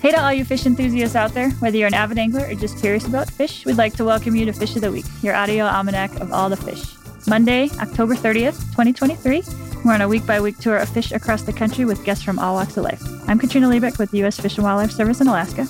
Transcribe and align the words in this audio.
Hey 0.00 0.12
to 0.12 0.22
all 0.22 0.32
you 0.32 0.44
fish 0.44 0.64
enthusiasts 0.64 1.16
out 1.16 1.34
there, 1.34 1.50
whether 1.58 1.76
you're 1.76 1.88
an 1.88 1.94
avid 1.94 2.18
angler 2.18 2.46
or 2.46 2.54
just 2.54 2.78
curious 2.78 3.04
about 3.04 3.28
fish, 3.28 3.66
we'd 3.66 3.78
like 3.78 3.94
to 3.94 4.04
welcome 4.04 4.36
you 4.36 4.44
to 4.44 4.52
Fish 4.52 4.76
of 4.76 4.82
the 4.82 4.92
Week, 4.92 5.04
your 5.22 5.34
audio 5.34 5.64
almanac 5.64 6.14
of 6.20 6.32
all 6.32 6.48
the 6.48 6.56
fish. 6.56 6.94
Monday, 7.26 7.68
October 7.80 8.14
30th, 8.14 8.60
2023. 8.76 9.42
We're 9.84 9.94
on 9.94 10.00
a 10.00 10.06
week 10.06 10.24
by 10.24 10.40
week 10.40 10.56
tour 10.58 10.76
of 10.76 10.88
fish 10.88 11.10
across 11.10 11.42
the 11.42 11.52
country 11.52 11.84
with 11.84 12.04
guests 12.04 12.22
from 12.22 12.38
all 12.38 12.54
walks 12.54 12.76
of 12.76 12.84
life. 12.84 13.02
I'm 13.26 13.40
Katrina 13.40 13.68
Liebich 13.68 13.98
with 13.98 14.12
the 14.12 14.18
U.S. 14.18 14.38
Fish 14.38 14.56
and 14.56 14.62
Wildlife 14.62 14.92
Service 14.92 15.20
in 15.20 15.26
Alaska. 15.26 15.66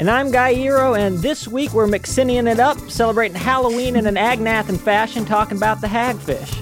And 0.00 0.10
I'm 0.10 0.32
Guy 0.32 0.54
Hero, 0.54 0.94
and 0.94 1.18
this 1.18 1.46
week 1.46 1.72
we're 1.72 1.86
McCinian 1.86 2.50
it 2.50 2.58
up, 2.58 2.76
celebrating 2.90 3.36
Halloween 3.36 3.94
in 3.94 4.04
an 4.04 4.16
Agnathan 4.16 4.78
fashion, 4.78 5.24
talking 5.24 5.56
about 5.56 5.80
the 5.80 5.86
hagfish. 5.86 6.56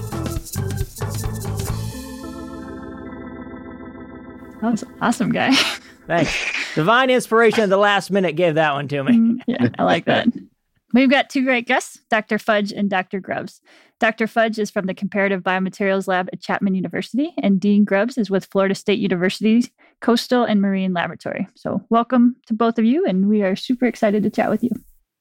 That 4.61 4.71
was 4.71 4.83
awesome, 5.01 5.31
Guy. 5.31 5.55
Thanks. 6.05 6.58
Divine 6.75 7.09
inspiration 7.09 7.63
at 7.63 7.69
the 7.69 7.77
last 7.77 8.11
minute 8.11 8.35
gave 8.35 8.55
that 8.55 8.73
one 8.73 8.87
to 8.87 9.03
me. 9.03 9.17
Mm, 9.17 9.41
yeah, 9.47 9.69
I 9.77 9.83
like 9.83 10.05
that. 10.05 10.27
We've 10.93 11.09
got 11.09 11.29
two 11.29 11.43
great 11.43 11.67
guests, 11.67 11.99
Dr. 12.09 12.39
Fudge 12.39 12.71
and 12.71 12.89
Dr. 12.89 13.19
Grubbs. 13.19 13.61
Dr. 13.99 14.27
Fudge 14.27 14.57
is 14.57 14.71
from 14.71 14.85
the 14.87 14.93
Comparative 14.93 15.43
Biomaterials 15.43 16.07
Lab 16.07 16.29
at 16.33 16.41
Chapman 16.41 16.73
University, 16.73 17.33
and 17.37 17.59
Dean 17.59 17.83
Grubbs 17.83 18.17
is 18.17 18.29
with 18.29 18.45
Florida 18.45 18.73
State 18.73 18.97
University's 18.97 19.69
Coastal 19.99 20.45
and 20.45 20.61
Marine 20.61 20.93
Laboratory. 20.93 21.47
So, 21.55 21.85
welcome 21.89 22.37
to 22.47 22.53
both 22.53 22.79
of 22.79 22.85
you, 22.85 23.05
and 23.05 23.27
we 23.27 23.43
are 23.43 23.55
super 23.55 23.85
excited 23.85 24.23
to 24.23 24.29
chat 24.29 24.49
with 24.49 24.63
you. 24.63 24.71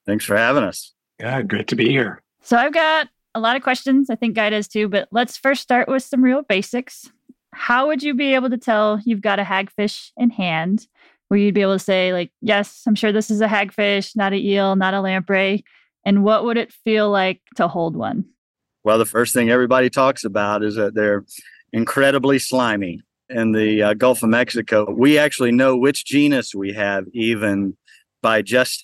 Thanks 0.06 0.24
for 0.24 0.36
having 0.36 0.62
us. 0.62 0.94
Yeah, 1.18 1.42
great 1.42 1.68
to 1.68 1.76
be 1.76 1.90
here. 1.90 2.22
So, 2.40 2.56
I've 2.56 2.72
got 2.72 3.08
a 3.34 3.40
lot 3.40 3.56
of 3.56 3.62
questions. 3.62 4.08
I 4.10 4.14
think 4.14 4.36
Guy 4.36 4.50
does 4.50 4.68
too, 4.68 4.88
but 4.88 5.08
let's 5.10 5.36
first 5.36 5.62
start 5.62 5.88
with 5.88 6.02
some 6.02 6.22
real 6.22 6.42
basics. 6.42 7.10
How 7.52 7.88
would 7.88 8.02
you 8.02 8.14
be 8.14 8.34
able 8.34 8.50
to 8.50 8.58
tell 8.58 9.00
you've 9.04 9.20
got 9.20 9.40
a 9.40 9.44
hagfish 9.44 10.12
in 10.16 10.30
hand? 10.30 10.86
Where 11.28 11.38
you'd 11.38 11.54
be 11.54 11.62
able 11.62 11.74
to 11.74 11.78
say, 11.78 12.12
like, 12.12 12.32
yes, 12.40 12.82
I'm 12.86 12.94
sure 12.94 13.12
this 13.12 13.30
is 13.30 13.40
a 13.40 13.46
hagfish, 13.46 14.16
not 14.16 14.32
a 14.32 14.36
eel, 14.36 14.76
not 14.76 14.94
a 14.94 15.00
lamprey. 15.00 15.62
And 16.04 16.24
what 16.24 16.44
would 16.44 16.56
it 16.56 16.72
feel 16.72 17.10
like 17.10 17.42
to 17.56 17.68
hold 17.68 17.96
one? 17.96 18.24
Well, 18.84 18.98
the 18.98 19.04
first 19.04 19.34
thing 19.34 19.50
everybody 19.50 19.90
talks 19.90 20.24
about 20.24 20.64
is 20.64 20.76
that 20.76 20.94
they're 20.94 21.24
incredibly 21.72 22.38
slimy. 22.38 23.02
In 23.28 23.52
the 23.52 23.82
uh, 23.82 23.94
Gulf 23.94 24.22
of 24.22 24.30
Mexico, 24.30 24.90
we 24.90 25.18
actually 25.18 25.52
know 25.52 25.76
which 25.76 26.06
genus 26.06 26.54
we 26.54 26.72
have 26.72 27.04
even 27.12 27.76
by 28.22 28.40
just 28.40 28.82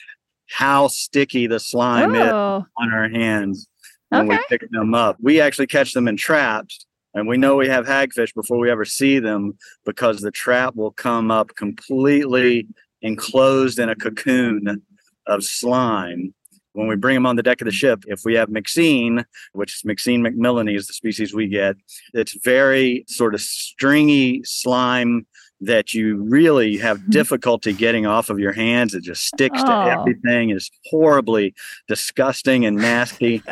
how 0.50 0.88
sticky 0.88 1.46
the 1.46 1.58
slime 1.58 2.14
oh. 2.14 2.58
is 2.58 2.64
on 2.76 2.92
our 2.92 3.08
hands 3.08 3.66
when 4.10 4.30
okay. 4.30 4.36
we 4.36 4.58
pick 4.58 4.70
them 4.70 4.92
up. 4.92 5.16
We 5.22 5.40
actually 5.40 5.66
catch 5.68 5.94
them 5.94 6.06
in 6.06 6.18
traps 6.18 6.84
and 7.14 7.28
we 7.28 7.36
know 7.36 7.56
we 7.56 7.68
have 7.68 7.86
hagfish 7.86 8.34
before 8.34 8.58
we 8.58 8.70
ever 8.70 8.84
see 8.84 9.18
them 9.18 9.56
because 9.84 10.20
the 10.20 10.30
trap 10.30 10.74
will 10.74 10.90
come 10.90 11.30
up 11.30 11.54
completely 11.54 12.66
enclosed 13.02 13.78
in 13.78 13.88
a 13.88 13.96
cocoon 13.96 14.82
of 15.26 15.44
slime. 15.44 16.34
When 16.72 16.88
we 16.88 16.96
bring 16.96 17.14
them 17.14 17.26
on 17.26 17.36
the 17.36 17.42
deck 17.42 17.60
of 17.60 17.66
the 17.66 17.72
ship, 17.72 18.02
if 18.08 18.22
we 18.24 18.34
have 18.34 18.48
Myxine, 18.48 19.24
which 19.52 19.74
is 19.74 19.82
Myxine 19.82 20.26
macmillani 20.26 20.76
is 20.76 20.88
the 20.88 20.92
species 20.92 21.32
we 21.32 21.46
get, 21.46 21.76
it's 22.14 22.36
very 22.42 23.04
sort 23.06 23.34
of 23.34 23.40
stringy 23.40 24.42
slime 24.42 25.24
that 25.64 25.94
you 25.94 26.22
really 26.22 26.76
have 26.78 27.10
difficulty 27.10 27.72
getting 27.72 28.06
off 28.06 28.30
of 28.30 28.38
your 28.38 28.52
hands. 28.52 28.94
It 28.94 29.02
just 29.02 29.24
sticks 29.24 29.60
oh. 29.62 29.66
to 29.66 29.90
everything. 29.90 30.50
It's 30.50 30.70
horribly 30.86 31.54
disgusting 31.88 32.66
and 32.66 32.76
nasty. 32.76 33.42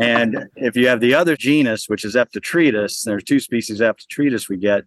and 0.00 0.46
if 0.56 0.76
you 0.76 0.88
have 0.88 1.00
the 1.00 1.14
other 1.14 1.36
genus, 1.36 1.88
which 1.88 2.04
is 2.04 2.14
Eptatretus, 2.14 3.02
there's 3.04 3.24
two 3.24 3.40
species 3.40 3.80
of 3.80 3.96
Eptatretus 3.96 4.48
we 4.48 4.56
get. 4.56 4.84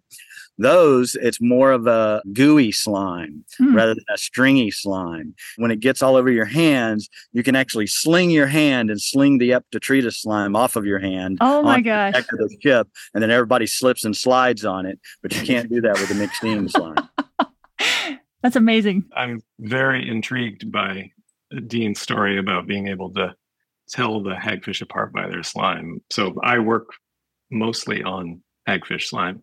Those, 0.56 1.16
it's 1.16 1.40
more 1.40 1.72
of 1.72 1.86
a 1.86 2.22
gooey 2.32 2.70
slime 2.70 3.44
hmm. 3.58 3.74
rather 3.74 3.94
than 3.94 4.04
a 4.12 4.18
stringy 4.18 4.70
slime. 4.70 5.34
When 5.56 5.70
it 5.70 5.80
gets 5.80 6.02
all 6.02 6.16
over 6.16 6.30
your 6.30 6.44
hands, 6.44 7.08
you 7.32 7.42
can 7.42 7.56
actually 7.56 7.88
sling 7.88 8.30
your 8.30 8.46
hand 8.46 8.90
and 8.90 9.00
sling 9.00 9.38
the 9.38 9.50
Eptatretus 9.50 10.14
slime 10.14 10.54
off 10.54 10.76
of 10.76 10.86
your 10.86 11.00
hand. 11.00 11.38
Oh 11.40 11.62
my 11.62 11.80
gosh. 11.80 12.14
The 12.14 12.18
of 12.18 12.50
the 12.50 12.56
ship, 12.62 12.88
and 13.14 13.22
then 13.22 13.30
everybody 13.30 13.66
slips 13.66 14.04
and 14.04 14.16
slides 14.16 14.64
on 14.64 14.86
it. 14.86 15.00
But 15.22 15.34
you 15.34 15.44
can't 15.44 15.68
do 15.68 15.80
that 15.80 15.98
with 15.98 16.08
the 16.08 16.14
Myxine 16.14 16.70
slime. 16.70 17.08
That's 18.42 18.56
amazing. 18.56 19.04
I'm 19.16 19.40
very 19.58 20.08
intrigued 20.08 20.70
by 20.70 21.10
Dean's 21.66 22.00
story 22.00 22.38
about 22.38 22.66
being 22.66 22.88
able 22.88 23.10
to 23.14 23.34
tell 23.88 24.22
the 24.22 24.34
hagfish 24.34 24.82
apart 24.82 25.12
by 25.12 25.28
their 25.28 25.42
slime. 25.42 26.00
So 26.10 26.34
I 26.42 26.58
work 26.58 26.90
mostly 27.50 28.02
on 28.02 28.42
hagfish 28.68 29.08
slime. 29.08 29.42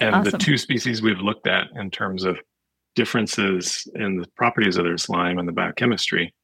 And 0.00 0.14
awesome. 0.14 0.32
the 0.32 0.38
two 0.38 0.56
species 0.56 1.02
we've 1.02 1.20
looked 1.20 1.46
at 1.46 1.68
in 1.76 1.90
terms 1.90 2.24
of 2.24 2.38
differences 2.94 3.86
in 3.94 4.16
the 4.16 4.26
properties 4.36 4.76
of 4.76 4.84
their 4.84 4.98
slime 4.98 5.38
and 5.38 5.48
the 5.48 5.52
biochemistry, 5.52 6.34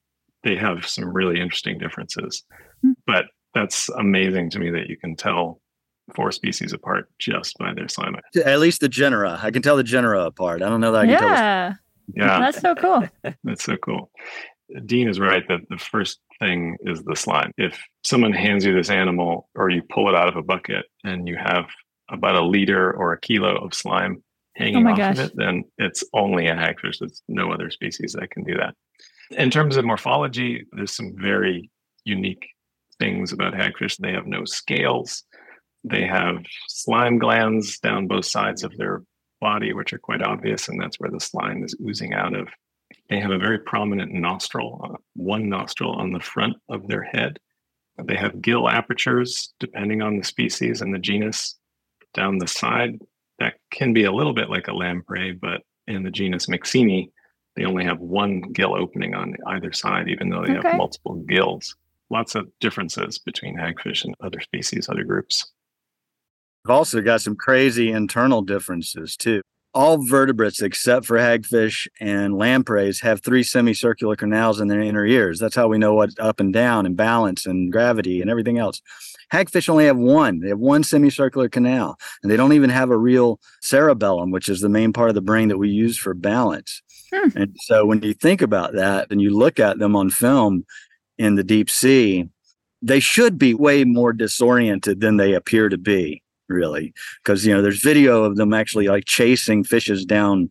they 0.45 0.57
have 0.57 0.87
some 0.87 1.05
really 1.05 1.41
interesting 1.41 1.79
differences. 1.79 2.45
Mm-hmm. 2.85 2.93
But 3.07 3.27
that's 3.55 3.89
amazing 3.91 4.51
to 4.51 4.59
me 4.59 4.71
that 4.71 4.89
you 4.89 4.97
can 4.97 5.17
tell 5.17 5.61
four 6.15 6.33
species 6.33 6.73
apart 6.73 7.09
just 7.19 7.57
by 7.59 7.75
their 7.75 7.89
slime. 7.89 8.17
At 8.45 8.61
least 8.61 8.81
the 8.81 8.89
genera. 8.89 9.39
I 9.43 9.51
can 9.51 9.63
tell 9.63 9.77
the 9.77 9.85
genera 9.85 10.25
apart. 10.25 10.63
I 10.63 10.69
don't 10.69 10.81
know 10.81 10.93
that 10.93 11.01
I 11.01 11.05
can 11.05 11.11
yeah. 11.11 11.19
tell. 11.19 11.29
Yeah. 11.29 11.75
Yeah. 12.15 12.41
That's 12.41 12.61
so 12.61 12.75
cool. 12.75 13.09
that's 13.45 13.65
so 13.65 13.77
cool. 13.77 14.11
Dean 14.87 15.09
is 15.09 15.19
right 15.19 15.47
that 15.49 15.61
the 15.71 15.79
first 15.79 16.21
thing 16.41 16.77
is 16.81 17.03
the 17.03 17.17
slime. 17.17 17.53
If 17.57 17.79
someone 18.05 18.33
hands 18.33 18.65
you 18.65 18.75
this 18.75 18.91
animal 18.91 19.49
or 19.55 19.71
you 19.71 19.83
pull 19.91 20.09
it 20.09 20.15
out 20.15 20.29
of 20.29 20.37
a 20.37 20.43
bucket 20.43 20.87
and 21.05 21.27
you 21.27 21.37
have 21.37 21.67
about 22.11 22.37
a 22.37 22.45
liter 22.45 22.93
or 22.93 23.13
a 23.13 23.21
kilo 23.21 23.57
of 23.57 23.75
slime 23.75 24.23
hanging 24.57 24.87
oh 24.87 24.91
off 24.91 24.99
gosh. 24.99 25.19
of 25.19 25.27
it, 25.27 25.33
then 25.37 25.65
it's 25.79 26.05
only 26.13 26.49
a 26.49 26.55
hagfish. 26.55 26.99
There's 26.99 27.23
no 27.29 27.53
other 27.53 27.71
species 27.71 28.15
that 28.19 28.31
can 28.31 28.45
do 28.45 28.55
that. 28.55 28.75
In 29.31 29.51
terms 29.51 29.77
of 29.77 29.85
morphology, 29.85 30.65
there's 30.73 30.95
some 30.95 31.15
very 31.17 31.71
unique 32.05 32.49
things 32.99 33.33
about 33.33 33.55
hagfish. 33.55 33.97
They 33.99 34.13
have 34.13 34.27
no 34.27 34.45
scales. 34.45 35.25
They 35.85 36.05
have 36.07 36.45
slime 36.69 37.19
glands 37.19 37.79
down 37.79 38.09
both 38.09 38.25
sides 38.25 38.65
of 38.65 38.77
their 38.77 39.03
body, 39.41 39.73
which 39.73 39.93
are 39.93 39.99
quite 39.99 40.23
obvious, 40.23 40.69
and 40.69 40.81
that's 40.81 40.99
where 40.99 41.11
the 41.11 41.21
slime 41.21 41.63
is 41.63 41.77
oozing 41.87 42.15
out 42.15 42.35
of. 42.35 42.49
They 43.09 43.21
have 43.21 43.31
a 43.31 43.39
very 43.39 43.59
prominent 43.59 44.13
nostril, 44.13 44.81
uh, 44.83 44.97
one 45.15 45.49
nostril 45.49 45.93
on 45.93 46.13
the 46.13 46.21
front 46.21 46.57
of 46.69 46.89
their 46.89 47.03
head. 47.03 47.39
They 48.03 48.17
have 48.17 48.43
gill 48.43 48.69
apertures, 48.69 49.53
depending 49.61 50.03
on 50.03 50.19
the 50.19 50.25
species 50.25 50.83
and 50.83 50.93
the 50.95 50.99
genus 50.99 51.58
down 52.15 52.39
the 52.39 52.49
side 52.49 52.99
that 53.39 53.55
can 53.71 53.93
be 53.93 54.05
a 54.05 54.13
little 54.13 54.33
bit 54.35 54.51
like 54.51 54.69
a 54.69 54.75
lamprey, 54.75 55.33
but 55.33 55.63
in 55.87 56.03
the 56.03 56.11
genus 56.11 56.47
Myxine, 56.47 57.11
they 57.57 57.65
only 57.65 57.85
have 57.85 57.99
one 57.99 58.41
gill 58.53 58.75
opening 58.77 59.15
on 59.15 59.35
either 59.47 59.73
side, 59.73 60.09
even 60.09 60.29
though 60.29 60.45
they 60.45 60.57
okay. 60.57 60.69
have 60.69 60.79
multiple 60.79 61.17
gills. 61.29 61.77
Lots 62.11 62.35
of 62.35 62.49
differences 62.61 63.19
between 63.19 63.57
hagfish 63.57 64.05
and 64.05 64.15
other 64.21 64.41
species, 64.41 64.89
other 64.89 65.05
groups. 65.05 65.51
I've 66.65 66.71
also 66.71 67.01
got 67.01 67.21
some 67.21 67.37
crazy 67.37 67.91
internal 67.91 68.43
differences 68.43 69.17
too. 69.17 69.43
All 69.75 69.99
vertebrates 69.99 70.63
except 70.63 71.07
for 71.07 71.19
hagfish 71.19 71.87
and 72.01 72.37
lampreys 72.37 73.01
have 73.01 73.23
three 73.23 73.43
semicircular 73.43 74.17
canals 74.17 74.61
in 74.61 74.69
their 74.69 74.81
inner 74.81 75.05
ears. 75.05 75.39
That's 75.39 75.55
how 75.55 75.69
we 75.69 75.79
know 75.79 75.95
what's 75.95 76.19
up 76.19 76.41
and 76.41 76.53
down 76.53 76.87
and 76.87 76.97
balance 76.97 77.47
and 77.47 77.71
gravity 77.71 78.21
and 78.21 78.31
everything 78.31 78.59
else. 78.59 78.81
Hagfish 79.33 79.69
only 79.69 79.87
have 79.87 79.97
one. 79.97 80.41
They 80.41 80.49
have 80.49 80.59
one 80.59 80.83
semicircular 80.83 81.49
canal, 81.49 81.99
and 82.23 82.31
they 82.31 82.37
don't 82.37 82.53
even 82.53 82.71
have 82.71 82.91
a 82.91 82.97
real 82.97 83.41
cerebellum, 83.61 84.31
which 84.31 84.49
is 84.49 84.61
the 84.61 84.69
main 84.69 84.93
part 84.93 85.09
of 85.09 85.15
the 85.15 85.21
brain 85.21 85.49
that 85.49 85.59
we 85.59 85.69
use 85.69 85.99
for 85.99 86.15
balance. 86.15 86.83
Hmm. 87.13 87.37
And 87.37 87.57
so 87.61 87.85
when 87.87 88.03
you 88.03 88.15
think 88.15 88.43
about 88.43 88.75
that 88.75 89.09
and 89.11 89.21
you 89.21 89.37
look 89.37 89.59
at 89.59 89.79
them 89.79 89.97
on 89.97 90.11
film 90.11 90.65
in 91.17 91.35
the 91.35 91.45
deep 91.45 91.71
sea, 91.71 92.29
they 92.83 93.01
should 93.01 93.39
be 93.39 93.55
way 93.55 93.85
more 93.85 94.13
disoriented 94.13 95.01
than 95.01 95.17
they 95.17 95.35
appear 95.35 95.69
to 95.69 95.79
be, 95.79 96.23
really. 96.49 96.93
Because, 97.23 97.45
you 97.45 97.53
know, 97.53 97.63
there's 97.63 97.83
video 97.83 98.25
of 98.25 98.37
them 98.37 98.55
actually 98.55 98.89
like 98.89 99.05
chasing 99.05 99.65
fishes 99.65 100.05
down 100.05 100.51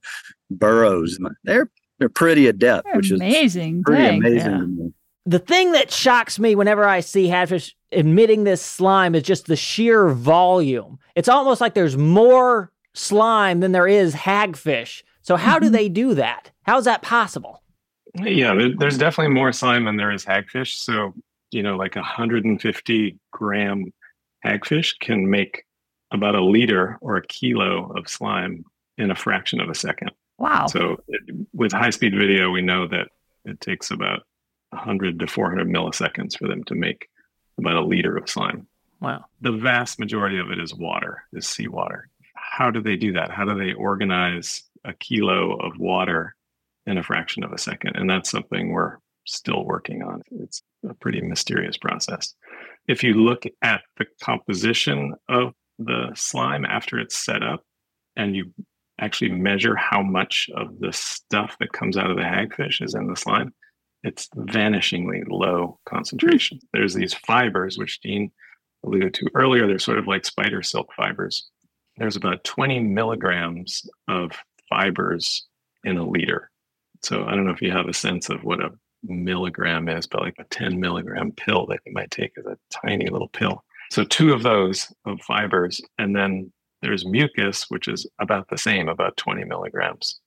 burrows. 0.50 1.18
They're 1.44 1.69
they're 2.00 2.09
pretty 2.09 2.47
adept, 2.47 2.85
they're 2.85 2.97
which 2.97 3.12
amazing. 3.12 3.77
is 3.77 3.83
pretty 3.85 4.03
Dang, 4.03 4.18
amazing. 4.18 4.94
Yeah. 5.27 5.38
The 5.38 5.39
thing 5.39 5.71
that 5.74 5.91
shocks 5.91 6.39
me 6.39 6.56
whenever 6.56 6.85
I 6.85 7.01
see 7.01 7.27
hagfish 7.27 7.74
emitting 7.91 8.44
this 8.44 8.62
slime 8.62 9.15
is 9.15 9.24
just 9.24 9.47
the 9.47 9.56
sheer 9.56 10.09
volume. 10.09 11.00
It's 11.15 11.29
almost 11.29 11.62
like 11.62 11.74
there's 11.74 11.97
more 11.97 12.71
slime 12.94 13.59
than 13.59 13.71
there 13.71 13.88
is 13.88 14.13
hagfish. 14.13 15.03
So 15.21 15.35
how 15.35 15.56
mm-hmm. 15.56 15.65
do 15.65 15.69
they 15.69 15.89
do 15.89 16.13
that? 16.15 16.51
How 16.63 16.77
is 16.77 16.85
that 16.85 17.01
possible? 17.01 17.62
Yeah, 18.15 18.56
there's 18.77 18.97
definitely 18.97 19.33
more 19.33 19.51
slime 19.51 19.85
than 19.85 19.97
there 19.97 20.12
is 20.12 20.25
hagfish. 20.25 20.75
So, 20.75 21.13
you 21.51 21.62
know, 21.62 21.75
like 21.75 21.95
a 21.95 22.00
150 22.00 23.19
gram 23.31 23.94
hagfish 24.45 24.97
can 25.00 25.30
make 25.30 25.65
about 26.12 26.35
a 26.35 26.44
liter 26.44 26.97
or 27.01 27.18
a 27.18 27.27
kilo 27.27 27.91
of 27.91 28.07
slime 28.07 28.63
in 28.97 29.12
a 29.12 29.15
fraction 29.15 29.59
of 29.59 29.69
a 29.69 29.75
second. 29.75 30.12
Wow. 30.39 30.68
So, 30.68 30.97
it, 31.07 31.21
with 31.53 31.71
high 31.71 31.89
speed 31.89 32.15
video, 32.18 32.50
we 32.50 32.62
know 32.62 32.88
that 32.88 33.09
it 33.45 33.59
takes 33.62 33.91
about 33.91 34.23
100 34.69 35.19
to 35.19 35.27
400 35.27 35.67
milliseconds 35.67 36.37
for 36.37 36.47
them 36.47 36.63
to 36.65 36.75
make 36.75 37.09
about 37.57 37.75
a 37.75 37.85
liter 37.85 38.15
of 38.17 38.29
slime. 38.29 38.67
Wow. 39.01 39.25
The 39.41 39.51
vast 39.51 39.99
majority 39.99 40.39
of 40.39 40.51
it 40.51 40.59
is 40.59 40.73
water, 40.73 41.23
is 41.33 41.47
seawater. 41.47 42.09
How 42.33 42.71
do 42.71 42.81
they 42.81 42.95
do 42.95 43.13
that? 43.13 43.31
How 43.31 43.45
do 43.45 43.57
they 43.57 43.73
organize 43.73 44.63
a 44.83 44.93
kilo 44.93 45.55
of 45.57 45.77
water 45.77 46.35
in 46.87 46.97
a 46.97 47.03
fraction 47.03 47.43
of 47.43 47.51
a 47.51 47.57
second. 47.57 47.95
And 47.95 48.09
that's 48.09 48.31
something 48.31 48.71
we're 48.71 48.97
still 49.25 49.65
working 49.65 50.01
on. 50.01 50.23
It's 50.31 50.63
a 50.89 50.93
pretty 50.93 51.21
mysterious 51.21 51.77
process. 51.77 52.33
If 52.87 53.03
you 53.03 53.13
look 53.13 53.43
at 53.61 53.81
the 53.97 54.05
composition 54.23 55.13
of 55.27 55.53
the 55.77 56.11
slime 56.15 56.65
after 56.65 56.97
it's 56.97 57.17
set 57.17 57.43
up 57.43 57.61
and 58.15 58.35
you 58.35 58.53
actually 58.99 59.31
measure 59.31 59.75
how 59.75 60.01
much 60.01 60.49
of 60.55 60.79
the 60.79 60.93
stuff 60.93 61.57
that 61.59 61.73
comes 61.73 61.97
out 61.97 62.09
of 62.09 62.17
the 62.17 62.23
hagfish 62.23 62.81
is 62.81 62.95
in 62.95 63.07
the 63.07 63.15
slime, 63.15 63.53
it's 64.03 64.27
vanishingly 64.29 65.23
low 65.27 65.79
concentration. 65.85 66.57
Mm. 66.57 66.67
There's 66.73 66.94
these 66.94 67.13
fibers, 67.13 67.77
which 67.77 67.99
Dean 68.01 68.31
alluded 68.85 69.13
to 69.15 69.29
earlier. 69.35 69.67
They're 69.67 69.79
sort 69.79 69.99
of 69.99 70.07
like 70.07 70.25
spider 70.25 70.63
silk 70.63 70.94
fibers. 70.95 71.49
There's 71.97 72.15
about 72.15 72.44
20 72.44 72.79
milligrams 72.79 73.88
of 74.07 74.31
fibers 74.69 75.47
in 75.83 75.97
a 75.97 76.07
liter. 76.07 76.51
So 77.03 77.25
I 77.25 77.31
don't 77.31 77.45
know 77.45 77.51
if 77.51 77.61
you 77.61 77.71
have 77.71 77.88
a 77.88 77.94
sense 77.94 78.29
of 78.29 78.44
what 78.44 78.61
a 78.61 78.71
milligram 79.03 79.89
is, 79.89 80.07
but 80.07 80.21
like 80.21 80.35
a 80.39 80.44
10 80.45 80.79
milligram 80.79 81.31
pill 81.31 81.65
that 81.67 81.79
you 81.85 81.94
might 81.94 82.11
take 82.11 82.31
is 82.38 82.45
a 82.45 82.57
tiny 82.71 83.09
little 83.09 83.29
pill. 83.29 83.63
So 83.91 84.03
two 84.03 84.33
of 84.33 84.44
those 84.44 84.94
of 85.05 85.21
fibers, 85.21 85.81
and 85.97 86.15
then 86.15 86.51
there's 86.81 87.05
mucus, 87.05 87.65
which 87.69 87.88
is 87.88 88.05
about 88.19 88.49
the 88.49 88.57
same, 88.57 88.89
about 88.89 89.17
20 89.17 89.45
milligrams 89.45 90.19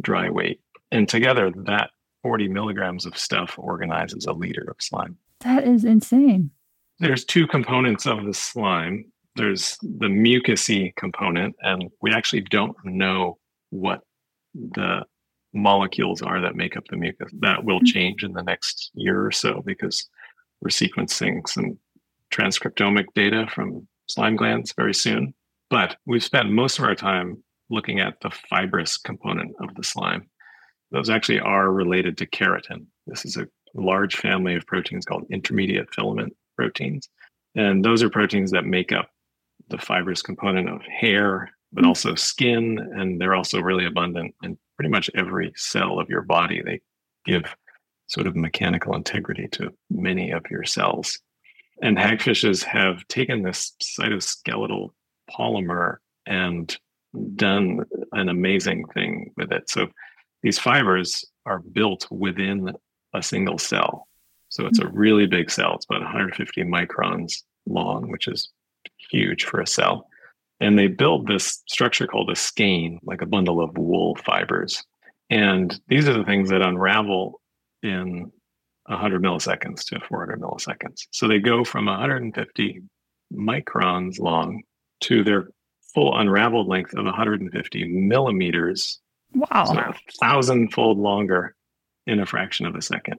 dry 0.00 0.30
weight. 0.30 0.60
And 0.90 1.08
together, 1.08 1.50
that 1.66 1.90
40 2.22 2.48
milligrams 2.48 3.06
of 3.06 3.16
stuff 3.16 3.54
organizes 3.58 4.26
a 4.26 4.32
liter 4.32 4.64
of 4.68 4.76
slime. 4.80 5.16
That 5.40 5.66
is 5.66 5.84
insane. 5.84 6.50
There's 6.98 7.24
two 7.24 7.46
components 7.46 8.06
of 8.06 8.24
the 8.24 8.34
slime. 8.34 9.04
There's 9.36 9.76
the 9.82 10.08
mucousy 10.08 10.94
component, 10.96 11.54
and 11.60 11.90
we 12.02 12.12
actually 12.12 12.40
don't 12.40 12.76
know 12.84 13.38
what 13.70 14.00
the 14.54 15.04
molecules 15.54 16.22
are 16.22 16.40
that 16.40 16.56
make 16.56 16.76
up 16.76 16.84
the 16.90 16.96
mucus. 16.96 17.30
That 17.40 17.64
will 17.64 17.78
mm-hmm. 17.78 17.86
change 17.86 18.24
in 18.24 18.32
the 18.32 18.42
next 18.42 18.90
year 18.94 19.24
or 19.24 19.30
so 19.30 19.62
because 19.64 20.08
we're 20.60 20.70
sequencing 20.70 21.48
some 21.48 21.78
transcriptomic 22.32 23.06
data 23.14 23.46
from 23.52 23.86
slime 24.08 24.36
glands 24.36 24.74
very 24.76 24.94
soon. 24.94 25.34
But 25.70 25.96
we've 26.06 26.24
spent 26.24 26.50
most 26.50 26.78
of 26.78 26.84
our 26.84 26.94
time 26.94 27.42
looking 27.70 28.00
at 28.00 28.20
the 28.22 28.30
fibrous 28.30 28.96
component 28.96 29.54
of 29.60 29.74
the 29.74 29.84
slime. 29.84 30.28
Those 30.90 31.10
actually 31.10 31.40
are 31.40 31.70
related 31.70 32.16
to 32.18 32.26
keratin. 32.26 32.86
This 33.06 33.24
is 33.24 33.36
a 33.36 33.48
large 33.74 34.16
family 34.16 34.54
of 34.54 34.66
proteins 34.66 35.04
called 35.04 35.26
intermediate 35.30 35.92
filament 35.94 36.34
proteins. 36.56 37.08
And 37.54 37.84
those 37.84 38.02
are 38.02 38.10
proteins 38.10 38.50
that 38.52 38.64
make 38.64 38.92
up 38.92 39.10
the 39.68 39.78
fibrous 39.78 40.22
component 40.22 40.68
of 40.68 40.80
hair, 40.82 41.50
but 41.72 41.84
mm. 41.84 41.88
also 41.88 42.14
skin. 42.14 42.78
And 42.78 43.20
they're 43.20 43.34
also 43.34 43.60
really 43.60 43.86
abundant 43.86 44.34
in 44.42 44.58
pretty 44.76 44.90
much 44.90 45.10
every 45.14 45.52
cell 45.56 45.98
of 45.98 46.08
your 46.08 46.22
body. 46.22 46.62
They 46.62 46.80
give 47.24 47.44
sort 48.06 48.26
of 48.26 48.36
mechanical 48.36 48.94
integrity 48.94 49.48
to 49.48 49.72
many 49.90 50.30
of 50.30 50.44
your 50.50 50.64
cells. 50.64 51.18
And 51.82 51.96
hagfishes 51.96 52.62
have 52.64 53.06
taken 53.08 53.42
this 53.42 53.72
cytoskeletal 53.82 54.90
polymer 55.30 55.98
and 56.26 56.76
done 57.36 57.84
an 58.12 58.28
amazing 58.28 58.86
thing 58.94 59.32
with 59.36 59.52
it. 59.52 59.70
So 59.70 59.88
these 60.42 60.58
fibers 60.58 61.24
are 61.46 61.60
built 61.60 62.06
within 62.10 62.72
a 63.14 63.22
single 63.22 63.58
cell. 63.58 64.06
So 64.48 64.66
it's 64.66 64.78
a 64.78 64.86
hmm. 64.86 64.96
really 64.96 65.26
big 65.26 65.50
cell. 65.50 65.74
It's 65.74 65.86
about 65.86 66.02
150 66.02 66.62
microns 66.64 67.42
long, 67.66 68.10
which 68.10 68.28
is 68.28 68.50
huge 69.10 69.44
for 69.44 69.60
a 69.60 69.66
cell. 69.66 70.08
And 70.60 70.78
they 70.78 70.88
build 70.88 71.26
this 71.26 71.62
structure 71.68 72.06
called 72.06 72.30
a 72.30 72.36
skein, 72.36 72.98
like 73.04 73.22
a 73.22 73.26
bundle 73.26 73.60
of 73.62 73.76
wool 73.78 74.16
fibers. 74.16 74.82
And 75.30 75.78
these 75.88 76.08
are 76.08 76.14
the 76.14 76.24
things 76.24 76.50
that 76.50 76.62
unravel 76.62 77.40
in 77.82 78.32
100 78.86 79.22
milliseconds 79.22 79.84
to 79.86 80.00
400 80.00 80.40
milliseconds. 80.40 81.06
So 81.12 81.28
they 81.28 81.38
go 81.38 81.62
from 81.62 81.86
150 81.86 82.82
microns 83.32 84.18
long 84.18 84.62
to 85.02 85.22
their 85.22 85.50
full 85.94 86.18
unraveled 86.18 86.66
length 86.66 86.94
of 86.94 87.04
150 87.04 87.84
millimeters. 87.84 89.00
Wow. 89.34 89.64
So 89.64 89.78
a 89.78 89.94
thousandfold 90.20 90.98
longer 90.98 91.54
in 92.06 92.20
a 92.20 92.26
fraction 92.26 92.66
of 92.66 92.74
a 92.74 92.82
second. 92.82 93.18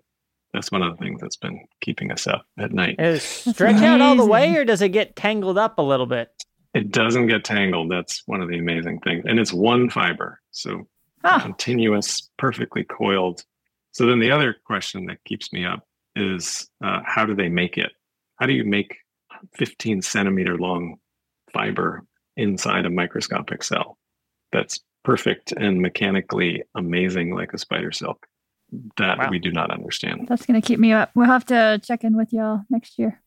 That's 0.53 0.71
one 0.71 0.81
of 0.81 0.97
the 0.97 1.03
things 1.03 1.21
that's 1.21 1.37
been 1.37 1.65
keeping 1.79 2.11
us 2.11 2.25
up 2.25 2.45
at 2.57 2.71
night. 2.71 2.97
Does 2.97 3.21
stretch 3.23 3.81
out 3.83 4.01
all 4.01 4.15
the 4.15 4.25
way 4.25 4.55
or 4.55 4.65
does 4.65 4.81
it 4.81 4.89
get 4.89 5.15
tangled 5.15 5.57
up 5.57 5.77
a 5.77 5.83
little 5.83 6.07
bit? 6.07 6.31
It 6.73 6.91
doesn't 6.91 7.27
get 7.27 7.43
tangled. 7.43 7.91
That's 7.91 8.23
one 8.25 8.41
of 8.41 8.49
the 8.49 8.57
amazing 8.57 8.99
things. 9.01 9.25
And 9.27 9.39
it's 9.39 9.53
one 9.53 9.89
fiber. 9.89 10.39
So 10.51 10.87
ah. 11.23 11.39
continuous, 11.39 12.29
perfectly 12.37 12.83
coiled. 12.83 13.43
So 13.91 14.07
then 14.07 14.19
the 14.19 14.31
other 14.31 14.55
question 14.65 15.05
that 15.05 15.23
keeps 15.23 15.53
me 15.53 15.65
up 15.65 15.87
is 16.15 16.67
uh, 16.83 17.01
how 17.05 17.25
do 17.25 17.35
they 17.35 17.49
make 17.49 17.77
it? 17.77 17.91
How 18.37 18.47
do 18.47 18.53
you 18.53 18.63
make 18.63 18.97
15 19.55 20.01
centimeter 20.01 20.57
long 20.57 20.95
fiber 21.53 22.03
inside 22.37 22.85
a 22.85 22.89
microscopic 22.89 23.63
cell 23.63 23.97
that's 24.51 24.79
perfect 25.03 25.51
and 25.53 25.81
mechanically 25.81 26.63
amazing 26.75 27.33
like 27.33 27.53
a 27.53 27.57
spider 27.57 27.91
silk? 27.91 28.25
That 28.97 29.17
wow. 29.17 29.29
we 29.29 29.39
do 29.39 29.51
not 29.51 29.71
understand. 29.71 30.27
That's 30.27 30.45
going 30.45 30.61
to 30.61 30.65
keep 30.65 30.79
me 30.79 30.91
up. 30.91 31.09
We'll 31.15 31.25
have 31.25 31.45
to 31.45 31.81
check 31.83 32.03
in 32.03 32.15
with 32.15 32.31
y'all 32.31 32.61
next 32.69 32.99
year. 32.99 33.21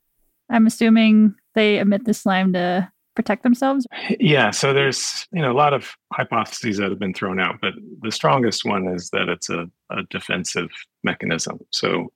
I'm 0.48 0.66
assuming 0.66 1.34
they 1.54 1.78
emit 1.78 2.04
the 2.04 2.14
slime 2.14 2.52
to 2.52 2.92
protect 3.14 3.42
themselves? 3.42 3.86
Yeah, 4.20 4.50
so 4.50 4.72
there's 4.72 5.26
you 5.32 5.42
know 5.42 5.52
a 5.52 5.54
lot 5.54 5.74
of 5.74 5.94
hypotheses 6.12 6.78
that 6.78 6.90
have 6.90 6.98
been 6.98 7.14
thrown 7.14 7.40
out, 7.40 7.56
but 7.60 7.74
the 8.00 8.12
strongest 8.12 8.64
one 8.64 8.88
is 8.88 9.10
that 9.10 9.28
it's 9.28 9.50
a, 9.50 9.66
a 9.90 10.02
defensive 10.10 10.70
mechanism. 11.02 11.60
So 11.72 12.12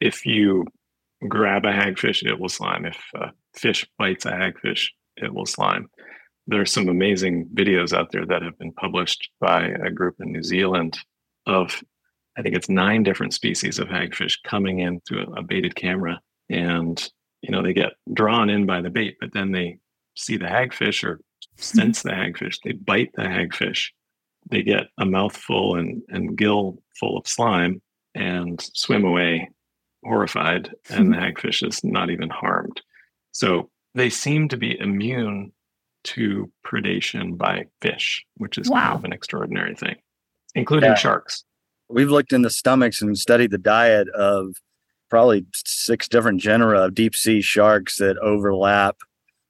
if 0.00 0.26
you 0.26 0.64
grab 1.28 1.64
a 1.64 1.72
hagfish, 1.72 2.24
it 2.24 2.38
will 2.38 2.48
slime. 2.48 2.86
If 2.86 2.98
a 3.14 3.32
fish 3.54 3.86
bites 3.98 4.26
a 4.26 4.32
hagfish, 4.32 4.88
it 5.16 5.32
will 5.32 5.46
slime. 5.46 5.88
There's 6.46 6.72
some 6.72 6.88
amazing 6.88 7.48
videos 7.54 7.92
out 7.92 8.12
there 8.12 8.26
that 8.26 8.42
have 8.42 8.58
been 8.58 8.72
published 8.72 9.30
by 9.40 9.66
a 9.66 9.90
group 9.90 10.16
in 10.20 10.32
New 10.32 10.42
Zealand 10.42 10.98
of 11.46 11.82
I 12.38 12.42
think 12.42 12.54
it's 12.54 12.68
nine 12.68 13.02
different 13.02 13.32
species 13.32 13.78
of 13.78 13.88
hagfish 13.88 14.36
coming 14.44 14.80
in 14.80 15.00
through 15.00 15.32
a 15.34 15.42
baited 15.42 15.74
camera. 15.74 16.20
And 16.50 17.02
you 17.42 17.50
know 17.50 17.62
they 17.62 17.72
get 17.72 17.94
drawn 18.12 18.50
in 18.50 18.66
by 18.66 18.80
the 18.80 18.90
bait 18.90 19.16
but 19.20 19.32
then 19.32 19.52
they 19.52 19.78
see 20.14 20.36
the 20.36 20.46
hagfish 20.46 21.04
or 21.04 21.20
sense 21.56 22.02
the 22.02 22.10
hagfish, 22.10 22.58
they 22.64 22.72
bite 22.72 23.10
the 23.14 23.22
hagfish, 23.22 23.88
they 24.50 24.62
get 24.62 24.88
a 24.98 25.06
mouthful 25.06 25.76
and, 25.76 26.02
and 26.08 26.36
gill 26.36 26.82
full 26.98 27.16
of 27.16 27.26
slime 27.26 27.82
and 28.14 28.60
swim 28.74 29.04
away 29.04 29.48
horrified, 30.04 30.70
and 30.90 31.12
the 31.12 31.16
hagfish 31.18 31.66
is 31.66 31.82
not 31.84 32.10
even 32.10 32.30
harmed. 32.30 32.80
So 33.32 33.70
they 33.94 34.10
seem 34.10 34.48
to 34.48 34.56
be 34.56 34.78
immune 34.78 35.52
to 36.06 36.50
predation 36.66 37.36
by 37.36 37.66
fish, 37.80 38.24
which 38.36 38.58
is 38.58 38.68
wow. 38.68 38.80
kind 38.80 38.98
of 38.98 39.04
an 39.04 39.12
extraordinary 39.12 39.74
thing, 39.74 39.96
including 40.54 40.90
yeah. 40.90 40.94
sharks. 40.94 41.44
We've 41.88 42.10
looked 42.10 42.32
in 42.32 42.42
the 42.42 42.50
stomachs 42.50 43.02
and 43.02 43.16
studied 43.16 43.50
the 43.50 43.58
diet 43.58 44.08
of 44.08 44.56
probably 45.08 45.46
six 45.54 46.08
different 46.08 46.40
genera 46.40 46.80
of 46.80 46.94
deep 46.94 47.14
sea 47.14 47.40
sharks 47.40 47.98
that 47.98 48.18
overlap 48.18 48.96